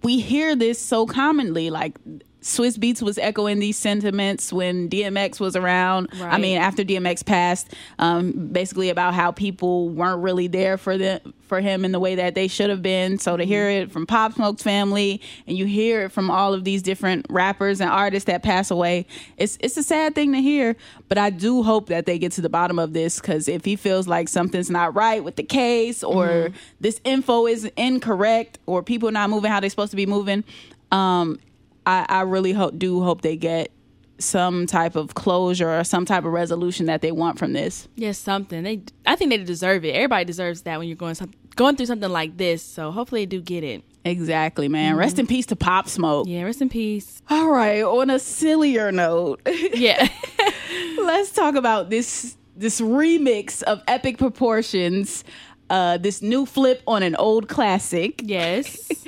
we 0.04 0.20
hear 0.20 0.54
this 0.54 0.78
so 0.78 1.06
commonly. 1.06 1.70
Like 1.70 1.98
Swizz 2.42 2.76
Beatz 2.76 3.02
was 3.02 3.18
echoing 3.18 3.60
these 3.60 3.76
sentiments 3.76 4.52
when 4.52 4.88
DMX 4.88 5.38
was 5.38 5.54
around. 5.54 6.08
I 6.20 6.38
mean, 6.38 6.58
after 6.58 6.82
DMX 6.82 7.24
passed, 7.24 7.72
um, 8.00 8.48
basically 8.48 8.90
about 8.90 9.14
how 9.14 9.30
people 9.30 9.88
weren't 9.88 10.20
really 10.22 10.48
there 10.48 10.76
for 10.76 10.98
the 10.98 11.22
for 11.46 11.60
him 11.60 11.84
in 11.84 11.92
the 11.92 12.00
way 12.00 12.14
that 12.14 12.34
they 12.34 12.48
should 12.48 12.70
have 12.70 12.82
been. 12.82 13.18
So 13.18 13.36
to 13.36 13.44
hear 13.44 13.68
it 13.68 13.92
from 13.92 14.06
Pop 14.06 14.32
Smoke's 14.32 14.62
family, 14.62 15.20
and 15.46 15.56
you 15.56 15.66
hear 15.66 16.06
it 16.06 16.08
from 16.10 16.30
all 16.30 16.52
of 16.52 16.64
these 16.64 16.82
different 16.82 17.26
rappers 17.28 17.80
and 17.80 17.90
artists 17.90 18.26
that 18.26 18.42
pass 18.42 18.70
away, 18.70 19.06
it's 19.36 19.56
it's 19.60 19.76
a 19.76 19.82
sad 19.82 20.14
thing 20.16 20.32
to 20.32 20.40
hear. 20.40 20.74
But 21.08 21.18
I 21.18 21.30
do 21.30 21.62
hope 21.62 21.86
that 21.88 22.06
they 22.06 22.18
get 22.18 22.32
to 22.32 22.40
the 22.40 22.48
bottom 22.48 22.78
of 22.78 22.92
this 22.92 23.20
because 23.20 23.46
if 23.46 23.64
he 23.64 23.76
feels 23.76 24.08
like 24.08 24.28
something's 24.28 24.70
not 24.70 24.96
right 24.96 25.22
with 25.22 25.36
the 25.36 25.44
case 25.44 26.02
or 26.02 26.50
this 26.80 27.00
info 27.04 27.46
is 27.46 27.70
incorrect 27.76 28.58
or 28.66 28.82
people 28.82 29.12
not 29.12 29.30
moving 29.30 29.50
how 29.50 29.60
they're 29.60 29.70
supposed 29.70 29.92
to 29.92 29.96
be 29.96 30.06
moving, 30.06 30.42
um, 30.90 31.38
I, 31.86 32.06
I 32.08 32.20
really 32.22 32.52
hope 32.52 32.78
do 32.78 33.02
hope 33.02 33.22
they 33.22 33.36
get 33.36 33.70
some 34.18 34.66
type 34.66 34.96
of 34.96 35.14
closure 35.14 35.68
or 35.68 35.84
some 35.84 36.04
type 36.04 36.24
of 36.24 36.32
resolution 36.32 36.86
that 36.86 37.02
they 37.02 37.12
want 37.12 37.38
from 37.38 37.52
this. 37.52 37.88
Yeah, 37.96 38.12
something. 38.12 38.62
They, 38.62 38.82
I 39.04 39.16
think 39.16 39.30
they 39.30 39.38
deserve 39.38 39.84
it. 39.84 39.94
Everybody 39.94 40.24
deserves 40.24 40.62
that 40.62 40.78
when 40.78 40.88
you're 40.88 40.96
going 40.96 41.14
some, 41.14 41.32
going 41.56 41.76
through 41.76 41.86
something 41.86 42.10
like 42.10 42.36
this. 42.36 42.62
So 42.62 42.90
hopefully 42.90 43.22
they 43.22 43.26
do 43.26 43.40
get 43.40 43.64
it. 43.64 43.82
Exactly, 44.04 44.68
man. 44.68 44.92
Mm-hmm. 44.92 44.98
Rest 44.98 45.18
in 45.18 45.26
peace 45.26 45.46
to 45.46 45.56
Pop 45.56 45.88
Smoke. 45.88 46.26
Yeah, 46.28 46.42
rest 46.42 46.60
in 46.60 46.68
peace. 46.68 47.22
All 47.30 47.50
right, 47.50 47.82
on 47.82 48.10
a 48.10 48.18
sillier 48.18 48.90
note, 48.90 49.40
Yeah, 49.74 50.08
let's 50.98 51.30
talk 51.32 51.54
about 51.54 51.90
this 51.90 52.36
this 52.54 52.80
remix 52.80 53.62
of 53.62 53.82
epic 53.88 54.18
proportions 54.18 55.24
uh, 55.72 55.96
this 55.96 56.20
new 56.22 56.44
flip 56.46 56.82
on 56.86 57.02
an 57.02 57.16
old 57.16 57.48
classic. 57.48 58.20
Yes. 58.22 58.88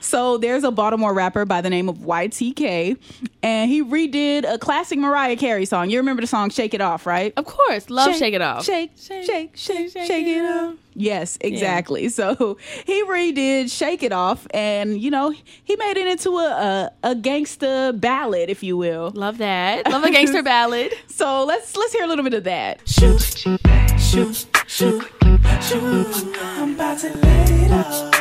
So 0.00 0.38
there's 0.38 0.64
a 0.64 0.70
Baltimore 0.70 1.12
rapper 1.12 1.44
by 1.44 1.60
the 1.60 1.68
name 1.68 1.88
of 1.88 1.98
YTK, 1.98 2.96
and 3.42 3.70
he 3.70 3.82
redid 3.84 4.50
a 4.50 4.58
classic 4.58 4.98
Mariah 4.98 5.36
Carey 5.36 5.66
song. 5.66 5.90
You 5.90 5.98
remember 5.98 6.22
the 6.22 6.26
song 6.26 6.48
"Shake 6.50 6.72
It 6.72 6.80
Off," 6.80 7.04
right? 7.06 7.34
Of 7.36 7.44
course. 7.44 7.90
Love 7.90 8.16
Shake, 8.16 8.34
It 8.34 8.40
Off. 8.40 8.64
Shake, 8.64 8.92
shake, 8.96 9.26
shake, 9.26 9.56
shake, 9.56 9.90
shake, 9.90 10.26
it 10.26 10.44
off. 10.44 10.76
Yes, 10.94 11.38
exactly. 11.40 12.08
So 12.08 12.56
he 12.86 13.04
redid 13.04 13.70
"Shake 13.70 14.02
It 14.02 14.12
Off," 14.12 14.46
and 14.52 15.00
you 15.00 15.10
know 15.10 15.30
he 15.30 15.76
made 15.76 15.96
it 15.96 16.06
into 16.06 16.38
a 16.38 16.90
a, 17.02 17.10
a 17.10 17.14
gangsta 17.14 17.98
ballad, 18.00 18.48
if 18.48 18.62
you 18.62 18.76
will. 18.76 19.10
Love 19.10 19.38
that. 19.38 19.86
Love 19.90 20.04
a 20.04 20.10
gangster 20.10 20.42
ballad. 20.42 20.92
So 21.08 21.44
let's 21.44 21.76
let's 21.76 21.92
hear 21.92 22.04
a 22.04 22.08
little 22.08 22.24
bit 22.24 22.34
of 22.34 22.44
that. 22.44 22.88
Shoot, 22.88 23.20
shoot, 23.98 24.46
shoot, 24.66 25.04
I'm 25.62 26.74
about 26.74 26.98
to 27.00 27.08
let 27.18 27.50
it 27.50 27.70
off. 27.70 28.12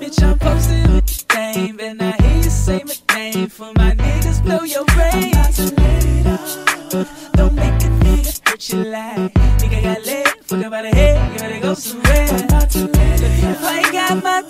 Bitch, 0.00 0.20
I'm 0.20 0.36
the 0.66 1.24
game, 1.28 1.78
and 1.78 2.02
I 2.02 2.10
hear 2.20 2.36
you 2.38 2.50
say 2.50 2.82
my 2.84 3.14
name. 3.14 3.48
For 3.48 3.72
my 3.76 3.92
niggas, 3.92 4.42
blow 4.42 4.64
your 4.64 4.84
brains. 4.86 5.14
I'm 5.14 5.30
about 5.30 5.54
to 5.54 5.74
it 6.16 6.26
off. 6.26 7.32
Don't 7.34 7.54
make 7.54 7.82
a 7.82 7.90
nigga 8.02 8.48
hurt 8.48 8.68
your 8.70 8.84
life. 8.86 9.32
Nigga 9.32 9.82
got 9.82 10.06
leg, 10.06 10.26
fuck 10.42 10.64
about 10.64 10.84
head, 10.90 11.32
you 11.32 11.38
better 11.38 11.60
go 11.60 11.74
somewhere. 11.74 12.28
I'm 12.30 12.44
about 12.44 12.70
to 12.70 12.84
it. 12.90 13.22
If 13.22 13.62
I 13.62 13.78
ain't 13.78 13.92
got 13.92 14.22
my 14.24 14.42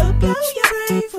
I 0.00 0.12
blow 0.12 0.34
your 0.54 0.88
brain 0.88 1.09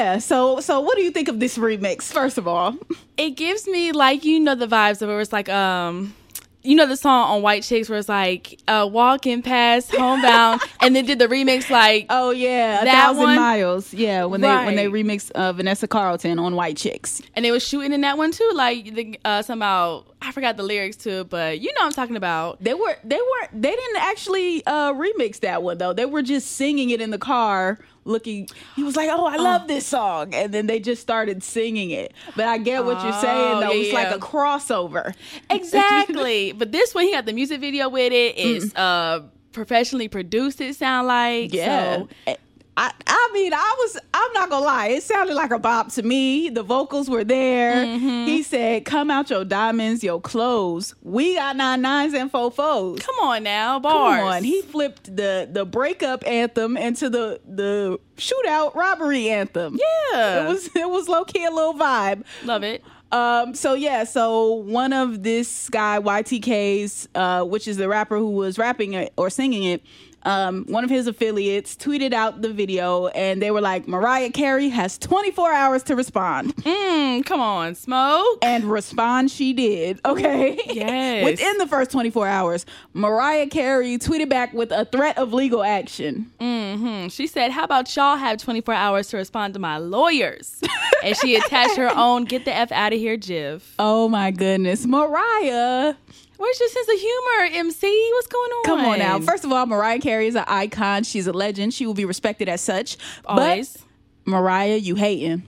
yeah, 0.00 0.18
so 0.18 0.60
so 0.60 0.80
what 0.80 0.96
do 0.96 1.02
you 1.02 1.10
think 1.10 1.28
of 1.28 1.40
this 1.40 1.58
remix? 1.58 2.04
First 2.04 2.38
of 2.38 2.48
all, 2.48 2.76
It 3.16 3.30
gives 3.36 3.66
me 3.66 3.92
like 3.92 4.24
you 4.24 4.40
know 4.40 4.54
the 4.54 4.66
vibes 4.66 5.02
of 5.02 5.08
where 5.08 5.20
it's 5.20 5.32
like 5.32 5.48
um 5.48 6.14
you 6.62 6.76
know 6.76 6.86
the 6.86 6.96
song 6.96 7.30
on 7.36 7.42
White 7.42 7.62
Chicks 7.62 7.88
where 7.88 7.98
it's 7.98 8.08
like 8.08 8.58
uh 8.68 8.88
walking 8.90 9.42
past 9.42 9.90
homebound 10.02 10.60
and 10.82 10.94
then 10.94 11.04
did 11.06 11.18
the 11.18 11.26
remix 11.26 11.68
like 11.70 12.06
oh 12.10 12.30
yeah, 12.30 12.82
a 12.82 12.84
thousand 12.84 13.22
one? 13.22 13.36
miles. 13.36 13.92
Yeah, 13.94 14.24
when 14.24 14.40
they 14.40 14.54
when 14.66 14.76
they 14.76 14.88
Right. 14.88 15.04
remixed 15.06 15.30
uh, 15.32 15.52
Vanessa 15.52 15.86
Carlton 15.88 16.38
on 16.38 16.54
White 16.56 16.76
Chicks. 16.76 17.20
and 17.34 17.44
they 17.44 17.50
was 17.50 17.62
shooting 17.66 17.92
in 17.92 18.00
that 18.02 18.16
one 18.18 18.30
too 18.32 18.50
like 18.54 18.94
the 18.94 19.18
uh 19.24 19.42
somehow 19.42 20.04
I 20.22 20.32
forgot 20.32 20.56
the 20.58 20.62
lyrics 20.62 20.96
to 21.04 21.20
it 21.20 21.30
but 21.30 21.60
you 21.60 21.72
know 21.74 21.80
what 21.80 21.86
I'm 21.86 21.92
talking 21.92 22.16
about. 22.16 22.62
They 22.62 22.74
were 22.74 22.96
they 23.04 23.20
weren't 23.30 23.62
they 23.62 23.74
didn't 23.80 23.96
actually 24.12 24.64
uh 24.66 24.92
remix 24.92 25.40
that 25.40 25.62
one 25.62 25.76
though. 25.78 25.92
They 25.94 26.06
were 26.06 26.22
just 26.22 26.46
singing 26.52 26.90
it 26.90 27.00
in 27.00 27.10
the 27.10 27.18
car 27.18 27.78
looking 28.10 28.48
he 28.76 28.82
was 28.82 28.96
like, 28.96 29.08
"Oh, 29.10 29.24
I 29.26 29.36
love 29.36 29.68
this 29.68 29.86
song." 29.86 30.34
And 30.34 30.52
then 30.52 30.66
they 30.66 30.80
just 30.80 31.00
started 31.00 31.42
singing 31.42 31.90
it. 31.90 32.12
But 32.36 32.46
I 32.46 32.58
get 32.58 32.84
what 32.84 33.02
you're 33.02 33.12
saying 33.20 33.56
Oh, 33.56 33.60
though. 33.60 33.70
yeah, 33.72 33.84
it's 33.84 33.94
like 33.94 34.14
a 34.14 34.18
crossover. 34.18 35.14
Exactly. 35.48 36.52
but 36.58 36.72
this 36.72 36.94
one 36.94 37.04
he 37.04 37.12
got 37.12 37.26
the 37.26 37.32
music 37.32 37.60
video 37.60 37.88
with 37.88 38.12
it. 38.12 38.34
It's 38.36 38.74
uh 38.74 39.22
professionally 39.52 40.08
produced 40.08 40.60
it 40.60 40.74
sound 40.76 41.06
like. 41.08 41.52
Yeah. 41.52 41.96
So 42.26 42.36
I, 42.76 42.92
I 43.06 43.30
mean, 43.34 43.52
I 43.52 43.74
was, 43.78 43.98
I'm 44.14 44.32
not 44.32 44.48
gonna 44.48 44.64
lie, 44.64 44.88
it 44.88 45.02
sounded 45.02 45.34
like 45.34 45.50
a 45.50 45.58
bop 45.58 45.90
to 45.92 46.02
me. 46.02 46.48
The 46.48 46.62
vocals 46.62 47.10
were 47.10 47.24
there. 47.24 47.84
Mm-hmm. 47.84 48.26
He 48.26 48.42
said, 48.42 48.84
Come 48.84 49.10
out 49.10 49.28
your 49.28 49.44
diamonds, 49.44 50.02
your 50.02 50.20
clothes. 50.20 50.94
We 51.02 51.34
got 51.34 51.56
nine 51.56 51.82
nines 51.82 52.14
and 52.14 52.30
four 52.30 52.50
fours. 52.50 53.00
come 53.00 53.16
on 53.20 53.42
now, 53.42 53.80
bars. 53.80 54.18
Come 54.20 54.28
on. 54.28 54.44
He 54.44 54.62
flipped 54.62 55.14
the 55.14 55.48
the 55.50 55.64
breakup 55.66 56.26
anthem 56.26 56.76
into 56.76 57.10
the 57.10 57.40
the 57.46 57.98
shootout 58.16 58.74
robbery 58.74 59.28
anthem. 59.28 59.78
Yeah. 60.12 60.44
It 60.44 60.48
was 60.48 60.70
it 60.74 60.88
was 60.88 61.08
low 61.08 61.24
key 61.24 61.44
a 61.44 61.50
little 61.50 61.74
vibe. 61.74 62.24
Love 62.44 62.62
it. 62.62 62.82
Um, 63.12 63.54
so 63.54 63.74
yeah, 63.74 64.04
so 64.04 64.52
one 64.52 64.92
of 64.92 65.24
this 65.24 65.68
guy 65.68 65.98
YTK's, 65.98 67.08
uh, 67.14 67.42
which 67.42 67.66
is 67.66 67.76
the 67.76 67.88
rapper 67.88 68.16
who 68.16 68.30
was 68.30 68.56
rapping 68.56 68.92
it 68.94 69.12
or 69.16 69.30
singing 69.30 69.64
it, 69.64 69.82
um, 70.24 70.64
one 70.68 70.84
of 70.84 70.90
his 70.90 71.06
affiliates 71.06 71.76
tweeted 71.76 72.12
out 72.12 72.42
the 72.42 72.52
video, 72.52 73.06
and 73.08 73.40
they 73.40 73.50
were 73.50 73.60
like, 73.60 73.88
Mariah 73.88 74.30
Carey 74.30 74.68
has 74.68 74.98
24 74.98 75.52
hours 75.52 75.82
to 75.84 75.96
respond, 75.96 76.54
Mm, 76.56 77.24
come 77.24 77.40
on, 77.40 77.74
smoke. 77.74 78.38
and 78.42 78.64
respond 78.64 79.30
she 79.30 79.52
did. 79.52 80.00
Okay, 80.04 80.58
Yes. 80.66 81.24
within 81.30 81.58
the 81.58 81.66
first 81.66 81.90
24 81.90 82.26
hours, 82.28 82.66
Mariah 82.92 83.46
Carey 83.46 83.96
tweeted 83.98 84.28
back 84.28 84.52
with 84.52 84.72
a 84.72 84.84
threat 84.84 85.16
of 85.18 85.32
legal 85.32 85.62
action. 85.62 86.30
Mm-hmm. 86.40 87.08
She 87.08 87.26
said, 87.26 87.50
"How 87.50 87.64
about 87.64 87.94
y'all 87.96 88.16
have 88.16 88.38
24 88.38 88.74
hours 88.74 89.08
to 89.08 89.16
respond 89.16 89.54
to 89.54 89.60
my 89.60 89.78
lawyers?" 89.78 90.60
and 91.02 91.16
she 91.16 91.34
attached 91.36 91.76
her 91.76 91.90
own 91.96 92.24
"Get 92.24 92.44
the 92.44 92.54
f 92.54 92.70
out 92.72 92.92
of 92.92 92.98
here" 92.98 93.16
gif. 93.16 93.74
Oh 93.78 94.08
my 94.08 94.30
goodness, 94.30 94.86
Mariah. 94.86 95.94
Where's 96.40 96.58
your 96.58 96.70
sense 96.70 96.88
of 96.88 96.98
humor, 96.98 97.58
MC? 97.58 98.10
What's 98.14 98.26
going 98.26 98.50
on? 98.50 98.64
Come 98.64 98.80
on 98.86 98.98
now. 98.98 99.20
First 99.20 99.44
of 99.44 99.52
all, 99.52 99.66
Mariah 99.66 99.98
Carey 99.98 100.26
is 100.26 100.36
an 100.36 100.44
icon. 100.46 101.02
She's 101.02 101.26
a 101.26 101.32
legend. 101.34 101.74
She 101.74 101.84
will 101.86 101.92
be 101.92 102.06
respected 102.06 102.48
as 102.48 102.62
such. 102.62 102.96
Always. 103.26 103.74
But 103.74 103.84
Mariah, 104.24 104.76
you 104.76 104.94
hating. 104.94 105.42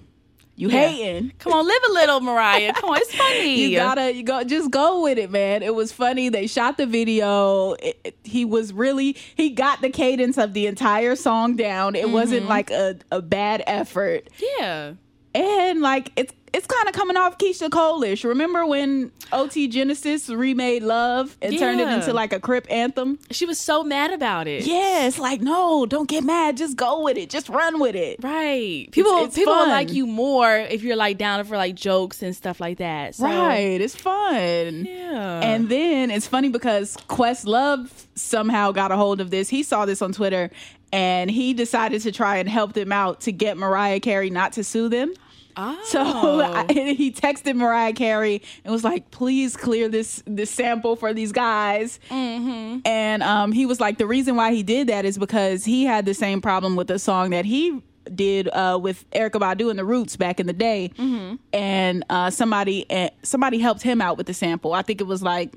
You 0.55 0.69
Yeah. 0.69 0.89
hating. 0.89 1.33
Come 1.39 1.55
on, 1.55 1.67
live 1.67 1.81
a 1.89 1.93
little, 1.95 2.21
Mariah. 2.21 2.75
Come 2.75 2.91
on, 2.91 2.99
it's 2.99 3.15
funny. 3.15 3.55
You 3.63 3.75
gotta, 3.75 4.13
you 4.13 4.23
go, 4.23 4.45
just 4.45 4.71
go 4.71 5.03
with 5.03 5.17
it, 5.17 5.31
man. 5.31 5.63
It 5.63 5.75
was 5.75 5.93
funny. 5.93 6.29
They 6.29 6.47
shot 6.47 6.77
the 6.77 6.85
video. 6.85 7.73
It, 7.73 7.99
it- 8.05 8.19
he 8.23 8.45
was 8.45 8.75
really, 8.75 9.17
he 9.35 9.49
got 9.49 9.81
the 9.81 9.89
cadence 9.89 10.37
of 10.37 10.53
the 10.53 10.67
entire 10.67 11.17
song 11.17 11.57
down. 11.57 11.95
It 11.95 12.11
wasn't 12.11 12.43
mm-hmm. 12.43 12.51
like 12.51 12.71
a, 12.71 12.99
a 13.11 13.23
bad 13.23 13.63
effort, 13.67 14.29
Yeah. 14.59 14.93
and 15.35 15.81
like 15.81 16.13
it's 16.17 16.35
it's 16.53 16.67
kind 16.67 16.89
of 16.89 16.95
coming 16.95 17.17
off 17.17 17.39
Keyshia 17.39 17.71
Coleish. 17.71 18.25
Remember 18.25 18.67
when 18.67 19.11
OT 19.33 19.69
Genasis 19.69 20.29
remade 20.29 20.83
Love 20.83 21.37
and 21.41 21.59
turned 21.59 21.81
it 21.81 21.89
into 21.89 22.13
like 22.13 22.33
a 22.33 22.41
Crip 22.41 22.67
anthem? 22.71 23.19
She 23.31 23.47
was 23.47 23.59
so 23.59 23.83
mad 23.83 24.13
about 24.13 24.47
it. 24.49 24.65
Yeah, 24.67 25.07
it's 25.07 25.19
like 25.19 25.41
no, 25.41 25.87
don't 25.87 26.09
get 26.09 26.25
mad. 26.25 26.57
Just 26.57 26.77
go 26.77 27.03
with 27.03 27.17
it. 27.17 27.31
Just 27.31 27.49
run 27.49 27.81
with 27.81 27.95
it. 27.95 28.23
Right. 28.23 28.89
People 28.91 29.25
it's 29.25 29.35
people 29.35 29.55
fun. 29.55 29.69
like 29.71 29.93
you 29.93 30.07
more 30.07 30.55
if 30.57 30.83
you're 30.83 30.97
like 30.97 31.17
down 31.19 31.45
for 31.45 31.57
like 31.57 31.75
jokes 31.75 32.23
and 32.23 32.37
stuff 32.37 32.61
like 32.61 32.79
that. 32.79 33.15
So, 33.15 33.25
Right. 33.25 33.81
It's 33.81 33.97
fun. 33.97 34.85
Yeah. 34.85 35.41
And 35.41 35.69
then 35.69 36.11
it's 36.11 36.27
funny 36.27 36.51
because 36.51 36.97
Questlove 37.09 37.91
somehow 38.15 38.73
got 38.73 38.93
a 38.93 38.97
hold 38.97 39.21
of 39.21 39.31
this. 39.31 39.49
He 39.49 39.63
saw 39.63 39.87
this 39.87 40.03
on 40.03 40.13
Twitter 40.13 40.51
and 40.93 41.31
he 41.31 41.55
decided 41.55 42.03
to 42.03 42.13
try 42.13 42.37
and 42.37 42.49
help 42.49 42.75
them 42.75 42.93
out 42.93 43.23
to 43.23 43.33
get 43.33 43.57
Mariah 43.57 44.01
Carey 44.01 44.29
not 44.29 44.53
to 44.55 44.65
sue 44.65 44.89
them. 44.91 45.13
oh. 45.57 45.79
So 45.85 46.01
I, 46.41 46.67
he 46.73 47.13
texted 47.13 47.55
Mariah 47.57 47.93
Carey 47.93 48.43
and 48.65 48.73
was 48.73 48.85
like, 48.85 49.11
"Please 49.11 49.57
clear 49.57 49.89
this 49.89 50.23
this 50.27 50.51
sample 50.51 50.97
for 50.97 51.13
these 51.13 51.33
guys." 51.33 51.99
Mm-hmm. 52.11 52.81
And 52.87 53.23
um, 53.23 53.53
he 53.53 53.67
was 53.67 53.81
like, 53.81 53.99
"The 53.99 54.07
reason 54.07 54.37
why 54.37 54.53
he 54.53 54.63
did 54.63 54.87
that 54.89 55.05
is 55.05 55.19
because 55.19 55.65
he 55.65 55.85
had 55.85 56.07
the 56.07 56.15
same 56.15 56.41
problem 56.41 56.77
with 56.77 56.91
a 56.91 56.99
song 56.99 57.31
that 57.31 57.45
he 57.45 57.83
did 58.15 58.49
uh, 58.49 58.79
with 58.83 59.09
Erykah 59.13 59.41
Badu 59.41 59.71
and 59.71 59.79
the 59.79 59.85
Roots 59.85 60.17
back 60.17 60.41
in 60.41 60.47
the 60.47 60.53
day, 60.53 60.91
Mm-hmm. 60.97 61.37
and 61.53 62.05
uh, 62.11 62.31
somebody 62.31 62.87
uh, 62.91 63.11
somebody 63.23 63.59
helped 63.59 63.83
him 63.83 64.01
out 64.01 64.17
with 64.17 64.27
the 64.27 64.35
sample. 64.35 64.73
I 64.73 64.83
think 64.83 65.01
it 65.01 65.07
was 65.07 65.23
like." 65.23 65.53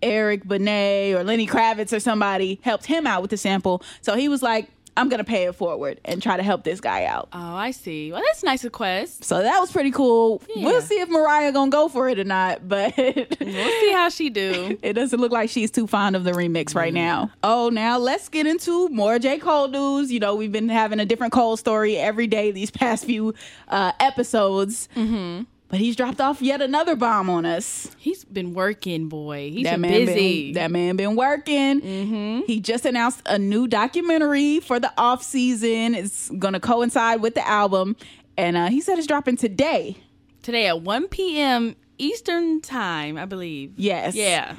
Eric 0.00 0.46
Benet 0.46 1.14
or 1.14 1.24
Lenny 1.24 1.44
Kravitz 1.44 1.92
or 1.92 1.98
somebody 1.98 2.60
helped 2.62 2.86
him 2.86 3.04
out 3.04 3.20
with 3.20 3.32
the 3.32 3.36
sample. 3.36 3.82
So 4.00 4.14
he 4.14 4.28
was 4.28 4.44
like, 4.44 4.68
I'm 4.98 5.08
to 5.08 5.24
pay 5.24 5.44
it 5.44 5.54
forward 5.54 6.00
and 6.04 6.22
try 6.22 6.36
to 6.36 6.42
help 6.42 6.64
this 6.64 6.80
guy 6.80 7.04
out. 7.04 7.28
Oh, 7.32 7.38
I 7.54 7.70
see. 7.70 8.10
Well, 8.12 8.22
that's 8.24 8.42
a 8.42 8.46
nice 8.46 8.64
request. 8.64 9.24
So 9.24 9.42
that 9.42 9.58
was 9.60 9.70
pretty 9.70 9.90
cool. 9.90 10.42
Yeah. 10.54 10.66
We'll 10.66 10.82
see 10.82 11.00
if 11.00 11.08
Mariah 11.08 11.52
gonna 11.52 11.70
go 11.70 11.88
for 11.88 12.08
it 12.08 12.18
or 12.18 12.24
not, 12.24 12.68
but 12.68 12.94
We'll 12.96 13.80
see 13.80 13.92
how 13.92 14.08
she 14.08 14.30
do. 14.30 14.78
it 14.82 14.94
doesn't 14.94 15.20
look 15.20 15.32
like 15.32 15.50
she's 15.50 15.70
too 15.70 15.86
fond 15.86 16.16
of 16.16 16.24
the 16.24 16.32
remix 16.32 16.74
right 16.74 16.92
now. 16.92 17.30
Oh, 17.42 17.68
now 17.68 17.98
let's 17.98 18.28
get 18.28 18.46
into 18.46 18.88
more 18.88 19.18
J. 19.18 19.38
Cole 19.38 19.68
news. 19.68 20.12
You 20.12 20.20
know, 20.20 20.34
we've 20.34 20.52
been 20.52 20.68
having 20.68 21.00
a 21.00 21.04
different 21.04 21.32
Cole 21.32 21.56
story 21.56 21.96
every 21.96 22.26
day 22.26 22.50
these 22.50 22.70
past 22.70 23.04
few 23.04 23.34
uh, 23.68 23.92
episodes. 24.00 24.88
Mm-hmm. 24.96 25.44
But 25.68 25.80
he's 25.80 25.96
dropped 25.96 26.18
off 26.20 26.40
yet 26.40 26.62
another 26.62 26.96
bomb 26.96 27.28
on 27.28 27.44
us. 27.44 27.90
He's 27.98 28.24
been 28.24 28.54
working, 28.54 29.08
boy. 29.08 29.50
He's 29.50 29.64
that 29.64 29.72
been 29.72 29.80
man 29.82 30.06
busy. 30.06 30.44
been 30.46 30.54
that 30.54 30.70
man 30.70 30.96
been 30.96 31.14
working. 31.14 31.80
Mm-hmm. 31.82 32.40
He 32.46 32.58
just 32.60 32.86
announced 32.86 33.20
a 33.26 33.38
new 33.38 33.66
documentary 33.68 34.60
for 34.60 34.80
the 34.80 34.90
off 34.96 35.22
season. 35.22 35.94
It's 35.94 36.30
gonna 36.30 36.60
coincide 36.60 37.20
with 37.20 37.34
the 37.34 37.46
album, 37.46 37.96
and 38.38 38.56
uh, 38.56 38.68
he 38.68 38.80
said 38.80 38.96
it's 38.96 39.06
dropping 39.06 39.36
today. 39.36 39.98
Today 40.42 40.68
at 40.68 40.80
1 40.80 41.08
p.m. 41.08 41.76
Eastern 41.98 42.62
time, 42.62 43.18
I 43.18 43.26
believe. 43.26 43.72
Yes. 43.76 44.14
Yeah. 44.14 44.56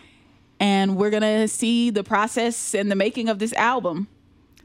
and 0.59 0.95
we're 0.95 1.09
gonna 1.09 1.47
see 1.47 1.89
the 1.89 2.03
process 2.03 2.75
and 2.75 2.91
the 2.91 2.95
making 2.95 3.29
of 3.29 3.39
this 3.39 3.53
album. 3.53 4.07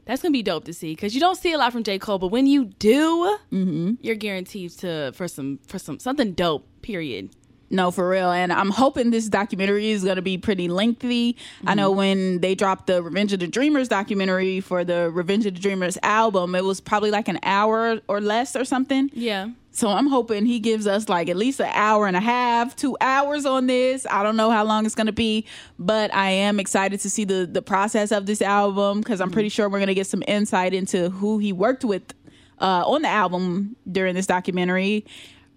That's 0.05 0.21
gonna 0.21 0.31
be 0.31 0.43
dope 0.43 0.65
to 0.65 0.73
see 0.73 0.91
because 0.93 1.13
you 1.15 1.19
don't 1.21 1.35
see 1.35 1.51
a 1.53 1.57
lot 1.57 1.71
from 1.71 1.83
J 1.83 1.97
Cole, 1.99 2.19
but 2.19 2.27
when 2.27 2.45
you 2.47 2.65
do, 2.65 3.37
Mm-hmm. 3.51 3.93
you're 4.01 4.15
guaranteed 4.15 4.71
to 4.79 5.11
for 5.13 5.27
some 5.27 5.59
for 5.67 5.79
some 5.79 5.99
something 5.99 6.33
dope. 6.33 6.67
Period. 6.81 7.29
No, 7.71 7.89
for 7.89 8.07
real. 8.07 8.29
And 8.31 8.53
I'm 8.53 8.69
hoping 8.69 9.09
this 9.09 9.27
documentary 9.27 9.89
is 9.89 10.03
going 10.03 10.17
to 10.17 10.21
be 10.21 10.37
pretty 10.37 10.67
lengthy. 10.67 11.35
I 11.65 11.73
know 11.73 11.89
when 11.89 12.39
they 12.41 12.53
dropped 12.53 12.85
the 12.85 13.01
Revenge 13.01 13.33
of 13.33 13.39
the 13.39 13.47
Dreamers 13.47 13.87
documentary 13.87 14.59
for 14.61 14.83
the 14.85 15.09
Revenge 15.09 15.47
of 15.47 15.55
the 15.55 15.59
Dreamers 15.59 15.97
album, 16.03 16.53
it 16.53 16.63
was 16.63 16.79
probably 16.79 17.09
like 17.09 17.27
an 17.27 17.39
hour 17.41 17.99
or 18.07 18.21
less 18.21 18.55
or 18.55 18.65
something. 18.65 19.09
Yeah. 19.13 19.49
So 19.75 19.89
I'm 19.89 20.07
hoping 20.07 20.45
he 20.45 20.59
gives 20.59 20.87
us 20.87 21.09
like 21.09 21.27
at 21.27 21.35
least 21.35 21.59
an 21.59 21.69
hour 21.73 22.07
and 22.07 22.15
a 22.15 22.21
half, 22.21 22.77
two 22.77 22.95
hours 23.01 23.45
on 23.45 23.67
this. 23.67 24.07
I 24.09 24.23
don't 24.23 24.37
know 24.37 24.49
how 24.49 24.63
long 24.63 24.85
it's 24.85 24.95
gonna 24.95 25.11
be, 25.11 25.45
but 25.77 26.15
I 26.15 26.29
am 26.29 26.61
excited 26.61 27.01
to 27.01 27.09
see 27.09 27.25
the 27.25 27.45
the 27.45 27.61
process 27.61 28.13
of 28.13 28.25
this 28.25 28.41
album 28.41 29.01
because 29.01 29.19
I'm 29.19 29.31
pretty 29.31 29.49
sure 29.49 29.67
we're 29.67 29.79
gonna 29.79 29.93
get 29.93 30.07
some 30.07 30.23
insight 30.29 30.73
into 30.73 31.09
who 31.09 31.39
he 31.39 31.51
worked 31.51 31.83
with 31.83 32.13
uh, 32.61 32.83
on 32.87 33.01
the 33.01 33.09
album 33.09 33.75
during 33.91 34.15
this 34.15 34.27
documentary 34.27 35.05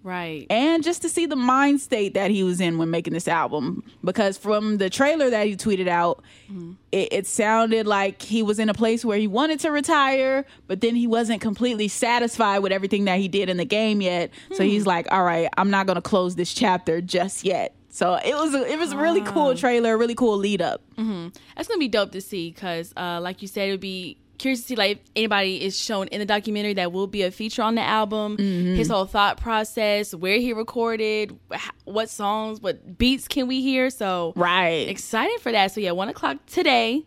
Right. 0.03 0.47
and 0.49 0.83
just 0.83 1.03
to 1.03 1.09
see 1.09 1.27
the 1.27 1.37
mind 1.37 1.81
state 1.81 2.15
that 2.15 2.31
he 2.31 2.43
was 2.43 2.61
in 2.61 2.79
when 2.79 2.91
making 2.91 3.13
this 3.13 3.29
album. 3.29 3.83
Because 4.03 4.39
from 4.39 4.79
the 4.79 4.89
trailer 4.89 5.29
that 5.31 5.47
he 5.47 5.57
tweeted 5.57 5.89
out 5.89 6.23
mm-hmm. 6.51 6.73
it, 6.93 7.13
it 7.13 7.27
sounded 7.27 7.87
like 7.87 8.23
he 8.23 8.43
was 8.43 8.59
in 8.59 8.69
a 8.69 8.75
place 8.75 9.05
where 9.05 9.19
he 9.19 9.27
wanted 9.27 9.61
to 9.61 9.71
retire 9.71 10.47
but 10.67 10.81
then 10.81 10.95
he 10.95 11.07
wasn't 11.07 11.41
completely 11.41 11.89
satisfied 11.89 12.61
with 12.61 12.73
everything 12.73 13.05
that 13.05 13.19
he 13.19 13.29
did 13.29 13.49
in 13.49 13.57
the 13.57 13.65
game 13.65 14.01
yet. 14.01 14.31
So 14.53 14.63
he's 14.63 14.85
hmm. 14.85 14.89
like 14.89 15.13
all 15.13 15.25
right 15.25 15.49
i'm 15.57 15.71
not 15.71 15.87
going 15.87 15.97
to 15.97 16.03
close 16.03 16.37
this 16.37 16.53
chapter 16.55 17.01
just 17.01 17.45
yet. 17.45 17.75
So 17.91 18.15
it 18.15 18.35
was 18.35 18.55
a, 18.55 18.65
it 18.71 18.79
was 18.79 18.93
a 18.93 18.97
really 18.97 19.23
cool 19.23 19.49
ah. 19.49 19.55
trailer 19.55 19.97
really 19.99 20.15
cool 20.15 20.37
lead 20.37 20.63
up. 20.63 20.83
Mm-hmm. 20.97 21.29
That's 21.57 21.69
gonna 21.69 21.79
be 21.79 21.89
dope 21.89 22.13
to 22.13 22.21
see 22.21 22.51
because, 22.51 22.93
uh, 22.97 23.21
like 23.21 23.43
you 23.43 23.49
said, 23.49 23.69
it 23.69 23.73
would 23.73 23.81
be 23.81 24.19
curious 24.39 24.61
to 24.63 24.67
see 24.69 24.77
like 24.77 24.99
if 24.99 24.99
anybody 25.17 25.63
is 25.63 25.77
shown 25.77 26.09
in 26.09 26.21
the 26.21 26.27
documentary 26.27 26.75
that 26.75 26.93
will 26.93 27.07
be 27.07 27.23
a 27.23 27.31
feature 27.31 27.63
on 27.63 27.75
the 27.75 27.83
album. 27.83 28.37
Mm-hmm. 28.37 28.77
His 28.77 28.89
whole 28.89 29.05
thought 29.05 29.39
process, 29.41 30.15
where 30.15 30.39
he 30.39 30.53
recorded, 30.53 31.39
what 31.85 32.09
songs, 32.09 32.61
what 32.61 32.97
beats 32.97 33.29
can 33.29 33.47
we 33.47 33.61
hear. 33.63 33.91
So 33.91 34.33
right 34.37 34.89
excited 34.89 35.41
for 35.41 35.53
that. 35.53 35.73
So 35.73 35.81
yeah, 35.81 35.93
one 35.93 36.09
o'clock 36.09 36.39
today. 36.47 37.05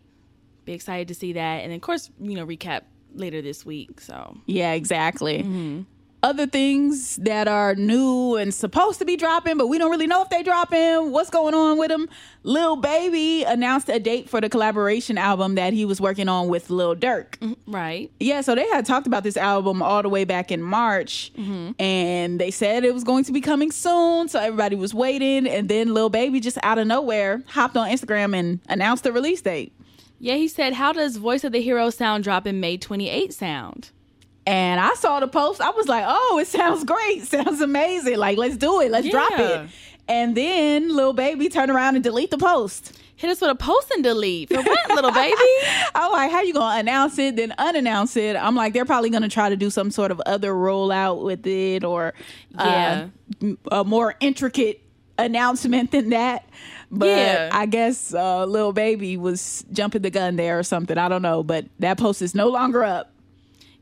Be 0.64 0.74
excited 0.74 1.08
to 1.08 1.14
see 1.14 1.32
that, 1.32 1.62
and 1.62 1.72
then, 1.72 1.76
of 1.76 1.82
course, 1.82 2.08
you 2.20 2.36
know, 2.36 2.46
recap 2.46 2.82
later 3.14 3.42
this 3.42 3.66
week. 3.66 4.00
So 4.00 4.36
Yeah, 4.46 4.72
exactly. 4.72 5.42
Mm-hmm. 5.42 5.82
Other 6.24 6.46
things 6.46 7.16
that 7.16 7.48
are 7.48 7.74
new 7.74 8.36
and 8.36 8.54
supposed 8.54 9.00
to 9.00 9.04
be 9.04 9.16
dropping, 9.16 9.58
but 9.58 9.66
we 9.66 9.76
don't 9.76 9.90
really 9.90 10.06
know 10.06 10.22
if 10.22 10.28
they 10.30 10.44
dropping. 10.44 11.10
What's 11.10 11.30
going 11.30 11.52
on 11.52 11.78
with 11.78 11.88
them? 11.88 12.08
Lil 12.44 12.76
Baby 12.76 13.42
announced 13.42 13.88
a 13.88 13.98
date 13.98 14.28
for 14.28 14.40
the 14.40 14.48
collaboration 14.48 15.18
album 15.18 15.56
that 15.56 15.72
he 15.72 15.84
was 15.84 16.00
working 16.00 16.28
on 16.28 16.46
with 16.46 16.70
Lil 16.70 16.94
Durk. 16.94 17.38
Mm-hmm. 17.38 17.72
right. 17.72 18.10
Yeah, 18.20 18.40
so 18.40 18.54
they 18.54 18.68
had 18.68 18.86
talked 18.86 19.08
about 19.08 19.24
this 19.24 19.36
album 19.36 19.82
all 19.82 20.00
the 20.02 20.08
way 20.08 20.24
back 20.24 20.52
in 20.52 20.62
March, 20.62 21.32
mm-hmm. 21.36 21.72
and 21.80 22.40
they 22.40 22.52
said 22.52 22.84
it 22.84 22.94
was 22.94 23.02
going 23.02 23.24
to 23.24 23.32
be 23.32 23.40
coming 23.40 23.72
soon. 23.72 24.28
So 24.28 24.38
everybody 24.38 24.76
was 24.76 24.94
waiting, 24.94 25.48
and 25.48 25.68
then 25.68 25.92
Lil 25.92 26.08
Baby 26.08 26.38
just 26.38 26.58
out 26.62 26.78
of 26.78 26.86
nowhere 26.86 27.42
hopped 27.48 27.76
on 27.76 27.88
Instagram 27.88 28.36
and 28.36 28.60
announced 28.68 29.02
the 29.02 29.10
release 29.12 29.42
date. 29.42 29.72
Yeah, 30.20 30.36
he 30.36 30.46
said, 30.46 30.74
"How 30.74 30.92
does 30.92 31.16
Voice 31.16 31.42
of 31.42 31.50
the 31.50 31.60
Hero 31.60 31.90
sound 31.90 32.22
drop 32.22 32.46
in 32.46 32.60
May 32.60 32.76
28 32.76 33.34
sound?" 33.34 33.90
And 34.46 34.80
I 34.80 34.94
saw 34.94 35.20
the 35.20 35.28
post. 35.28 35.60
I 35.60 35.70
was 35.70 35.86
like, 35.88 36.04
oh, 36.06 36.38
it 36.40 36.46
sounds 36.48 36.84
great. 36.84 37.24
Sounds 37.24 37.60
amazing. 37.60 38.18
Like, 38.18 38.38
let's 38.38 38.56
do 38.56 38.80
it. 38.80 38.90
Let's 38.90 39.08
drop 39.08 39.32
it. 39.38 39.68
And 40.08 40.36
then 40.36 40.88
little 40.94 41.12
Baby 41.12 41.48
turned 41.48 41.70
around 41.70 41.94
and 41.94 42.02
delete 42.02 42.30
the 42.30 42.38
post. 42.38 42.98
Hit 43.14 43.30
us 43.30 43.40
with 43.40 43.50
a 43.50 43.54
post 43.54 43.88
and 43.92 44.02
delete 44.02 44.48
for 44.48 44.60
what, 44.60 44.90
little 44.90 45.12
baby? 45.12 45.36
I'm 45.94 46.10
like, 46.10 46.32
how 46.32 46.40
you 46.42 46.52
gonna 46.52 46.80
announce 46.80 47.16
it, 47.20 47.36
then 47.36 47.54
unannounce 47.56 48.16
it? 48.16 48.34
I'm 48.34 48.56
like, 48.56 48.72
they're 48.72 48.84
probably 48.84 49.10
gonna 49.10 49.28
try 49.28 49.48
to 49.48 49.54
do 49.56 49.70
some 49.70 49.92
sort 49.92 50.10
of 50.10 50.20
other 50.26 50.52
rollout 50.52 51.22
with 51.22 51.46
it 51.46 51.84
or 51.84 52.14
Yeah. 52.50 53.06
uh, 53.40 53.44
m- 53.46 53.58
a 53.70 53.84
more 53.84 54.16
intricate 54.18 54.82
announcement 55.18 55.92
than 55.92 56.10
that. 56.10 56.48
But 56.90 57.06
Yeah. 57.10 57.50
I 57.52 57.66
guess 57.66 58.12
uh, 58.12 58.44
Lil 58.44 58.72
Baby 58.72 59.16
was 59.16 59.64
jumping 59.70 60.02
the 60.02 60.10
gun 60.10 60.34
there 60.34 60.58
or 60.58 60.64
something. 60.64 60.98
I 60.98 61.08
don't 61.08 61.22
know. 61.22 61.44
But 61.44 61.66
that 61.78 61.98
post 61.98 62.22
is 62.22 62.34
no 62.34 62.48
longer 62.48 62.82
up. 62.82 63.12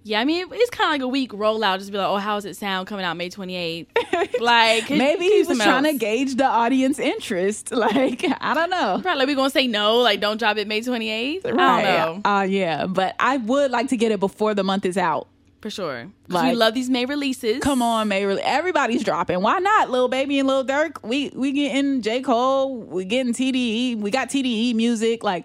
Yeah, 0.02 0.21
I 0.21 0.25
mean, 0.25 0.47
it's 0.50 0.71
kind 0.71 0.88
of 0.88 0.92
like 0.95 1.02
a 1.02 1.09
week 1.09 1.30
rollout. 1.33 1.78
Just 1.78 1.92
be 1.92 1.99
like, 1.99 2.07
oh, 2.09 2.16
how's 2.16 2.47
it 2.47 2.57
sound 2.57 2.87
coming 2.88 3.04
out 3.04 3.16
May 3.19 3.28
28th? 3.28 3.87
like, 4.40 4.88
Maybe 4.88 5.25
he 5.25 5.42
was 5.42 5.59
trying 5.59 5.85
to 5.85 5.92
gauge 5.92 6.37
the 6.37 6.47
audience 6.47 6.99
interest. 6.99 7.71
Like, 7.80 8.25
I 8.40 8.54
don't 8.54 8.71
know. 8.71 9.00
Right, 9.04 9.16
like 9.16 9.26
we 9.26 9.35
gonna 9.35 9.50
say 9.50 9.66
no, 9.66 9.99
like 9.99 10.21
don't 10.21 10.38
drop 10.38 10.57
it 10.57 10.66
May 10.69 10.80
28th. 10.80 11.45
I 11.47 11.50
don't 11.50 11.57
know 11.57 12.21
Uh, 12.30 12.42
yeah. 12.42 12.87
But 12.87 13.14
I 13.19 13.37
would 13.38 13.71
like 13.71 13.88
to 13.88 13.97
get 13.97 14.11
it 14.12 14.21
before 14.21 14.54
the 14.54 14.64
month 14.64 14.85
is 14.87 14.97
out. 14.97 15.28
for 15.61 15.69
sure. 15.71 16.09
Like- 16.28 16.52
we 16.52 16.57
love 16.57 16.73
these 16.75 16.88
May 16.88 17.04
releases. 17.04 17.61
Come 17.62 17.83
on, 17.83 18.09
May. 18.09 18.25
really- 18.25 18.42
Everybody's 18.42 19.04
dropping. 19.04 19.42
Why 19.42 19.59
not? 19.59 19.90
Lil 19.90 20.09
Baby 20.09 20.38
and 20.38 20.49
Lil 20.49 20.64
Durk. 20.64 21.02
We 21.02 21.30
we 21.35 21.52
getting 21.52 22.00
J 22.00 22.23
Cole. 22.23 22.76
We 22.78 23.04
getting 23.04 23.35
TDE. 23.35 23.99
We 23.99 24.11
got 24.11 24.30
TDE 24.30 24.75
music. 24.75 25.23
Like, 25.23 25.45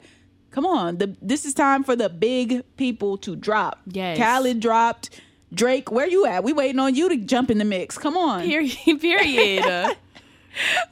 come 0.56 0.66
on. 0.66 0.98
The 0.98 1.16
this 1.22 1.46
is 1.46 1.54
time 1.54 1.84
for 1.84 1.96
the 1.96 2.08
big 2.10 2.64
people 2.78 3.18
to 3.20 3.36
drop. 3.36 3.82
Yes. 3.86 4.18
Khaled 4.18 4.62
dropped. 4.62 5.22
Drake, 5.54 5.92
where 5.92 6.08
you 6.08 6.26
at? 6.26 6.44
We 6.44 6.54
waiting 6.54 6.80
on 6.80 6.96
you 6.96 7.08
to 7.10 7.18
jump 7.18 7.52
in 7.52 7.60
the 7.60 7.66
mix. 7.66 7.98
Come 7.98 8.18
on. 8.18 8.42
Period. 8.46 9.00
Period. 9.00 9.98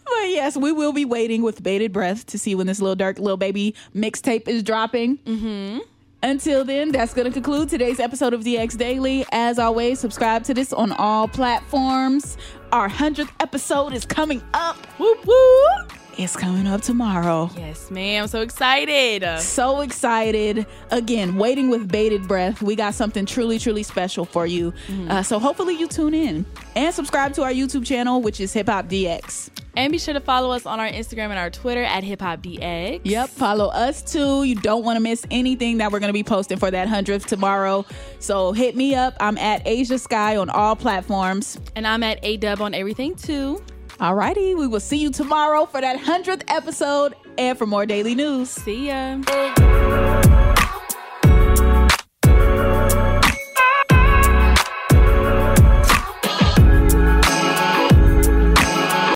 But 0.05 0.27
yes, 0.29 0.57
we 0.57 0.73
will 0.73 0.91
be 0.91 1.05
waiting 1.05 1.41
with 1.41 1.63
bated 1.63 1.93
breath 1.93 2.25
to 2.25 2.37
see 2.37 2.53
when 2.53 2.67
this 2.67 2.81
little 2.81 2.97
Durk 2.97 3.17
little 3.17 3.37
Baby 3.37 3.73
mixtape 3.95 4.49
is 4.49 4.61
dropping. 4.61 5.19
Mm-hmm. 5.19 5.79
Until 6.21 6.65
then, 6.65 6.91
that's 6.91 7.13
going 7.13 7.27
to 7.27 7.31
conclude 7.31 7.69
today's 7.69 8.01
episode 8.01 8.33
of 8.33 8.41
DX 8.41 8.77
Daily. 8.77 9.25
As 9.31 9.59
always, 9.59 10.01
subscribe 10.01 10.43
to 10.43 10.53
this 10.53 10.73
on 10.73 10.91
all 10.91 11.29
platforms. 11.29 12.37
Our 12.73 12.89
100th 12.89 13.31
episode 13.39 13.93
is 13.93 14.05
coming 14.05 14.43
up. 14.53 14.75
whoop 14.99 15.25
whoop. 15.25 16.02
It's 16.17 16.35
coming 16.35 16.67
up 16.67 16.81
tomorrow. 16.81 17.49
Yes, 17.57 17.89
ma'am. 17.89 18.27
So 18.27 18.41
excited. 18.41 19.39
So 19.39 19.81
excited. 19.81 20.65
Again, 20.91 21.35
waiting 21.37 21.69
with 21.69 21.91
bated 21.91 22.27
breath. 22.27 22.61
We 22.61 22.75
got 22.75 22.93
something 22.93 23.25
truly, 23.25 23.57
truly 23.57 23.83
special 23.83 24.25
for 24.25 24.45
you. 24.45 24.73
Uh, 25.09 25.23
so 25.23 25.39
hopefully 25.39 25.75
you 25.75 25.87
tune 25.87 26.13
in 26.13 26.45
and 26.75 26.93
subscribe 26.93 27.33
to 27.33 27.43
our 27.43 27.51
YouTube 27.51 27.85
channel, 27.85 28.21
which 28.21 28.39
is 28.39 28.53
Hip 28.53 28.67
Hop 28.69 28.87
DX. 28.87 29.49
And 29.75 29.91
be 29.91 29.97
sure 29.97 30.13
to 30.13 30.19
follow 30.19 30.51
us 30.51 30.67
on 30.67 30.79
our 30.79 30.87
Instagram 30.87 31.29
and 31.31 31.39
our 31.39 31.49
Twitter 31.49 31.83
at 31.83 32.03
Hip 32.03 32.21
Hop 32.21 32.43
DX. 32.43 33.01
Yep, 33.05 33.29
follow 33.29 33.69
us 33.69 34.03
too. 34.03 34.43
You 34.43 34.53
don't 34.55 34.85
want 34.85 34.97
to 34.97 35.01
miss 35.01 35.25
anything 35.31 35.79
that 35.79 35.91
we're 35.91 35.99
going 35.99 36.09
to 36.09 36.13
be 36.13 36.23
posting 36.23 36.59
for 36.59 36.69
that 36.69 36.87
100th 36.87 37.25
tomorrow. 37.25 37.83
So 38.19 38.51
hit 38.51 38.75
me 38.75 38.93
up. 38.93 39.15
I'm 39.19 39.37
at 39.39 39.65
Ashia 39.65 39.99
Skye 39.99 40.37
on 40.37 40.51
all 40.51 40.75
platforms. 40.75 41.59
And 41.75 41.87
I'm 41.87 42.03
at 42.03 42.19
A 42.21 42.37
Dub 42.37 42.61
on 42.61 42.75
everything 42.75 43.15
too. 43.15 43.63
Alrighty, 43.99 44.57
we 44.57 44.67
will 44.67 44.79
see 44.79 44.97
you 44.97 45.11
tomorrow 45.11 45.65
for 45.65 45.79
that 45.81 45.99
100th 45.99 46.43
episode 46.47 47.15
and 47.37 47.57
for 47.57 47.65
more 47.65 47.85
daily 47.85 48.15
news. 48.15 48.49
See 48.49 48.87
ya. 48.87 49.19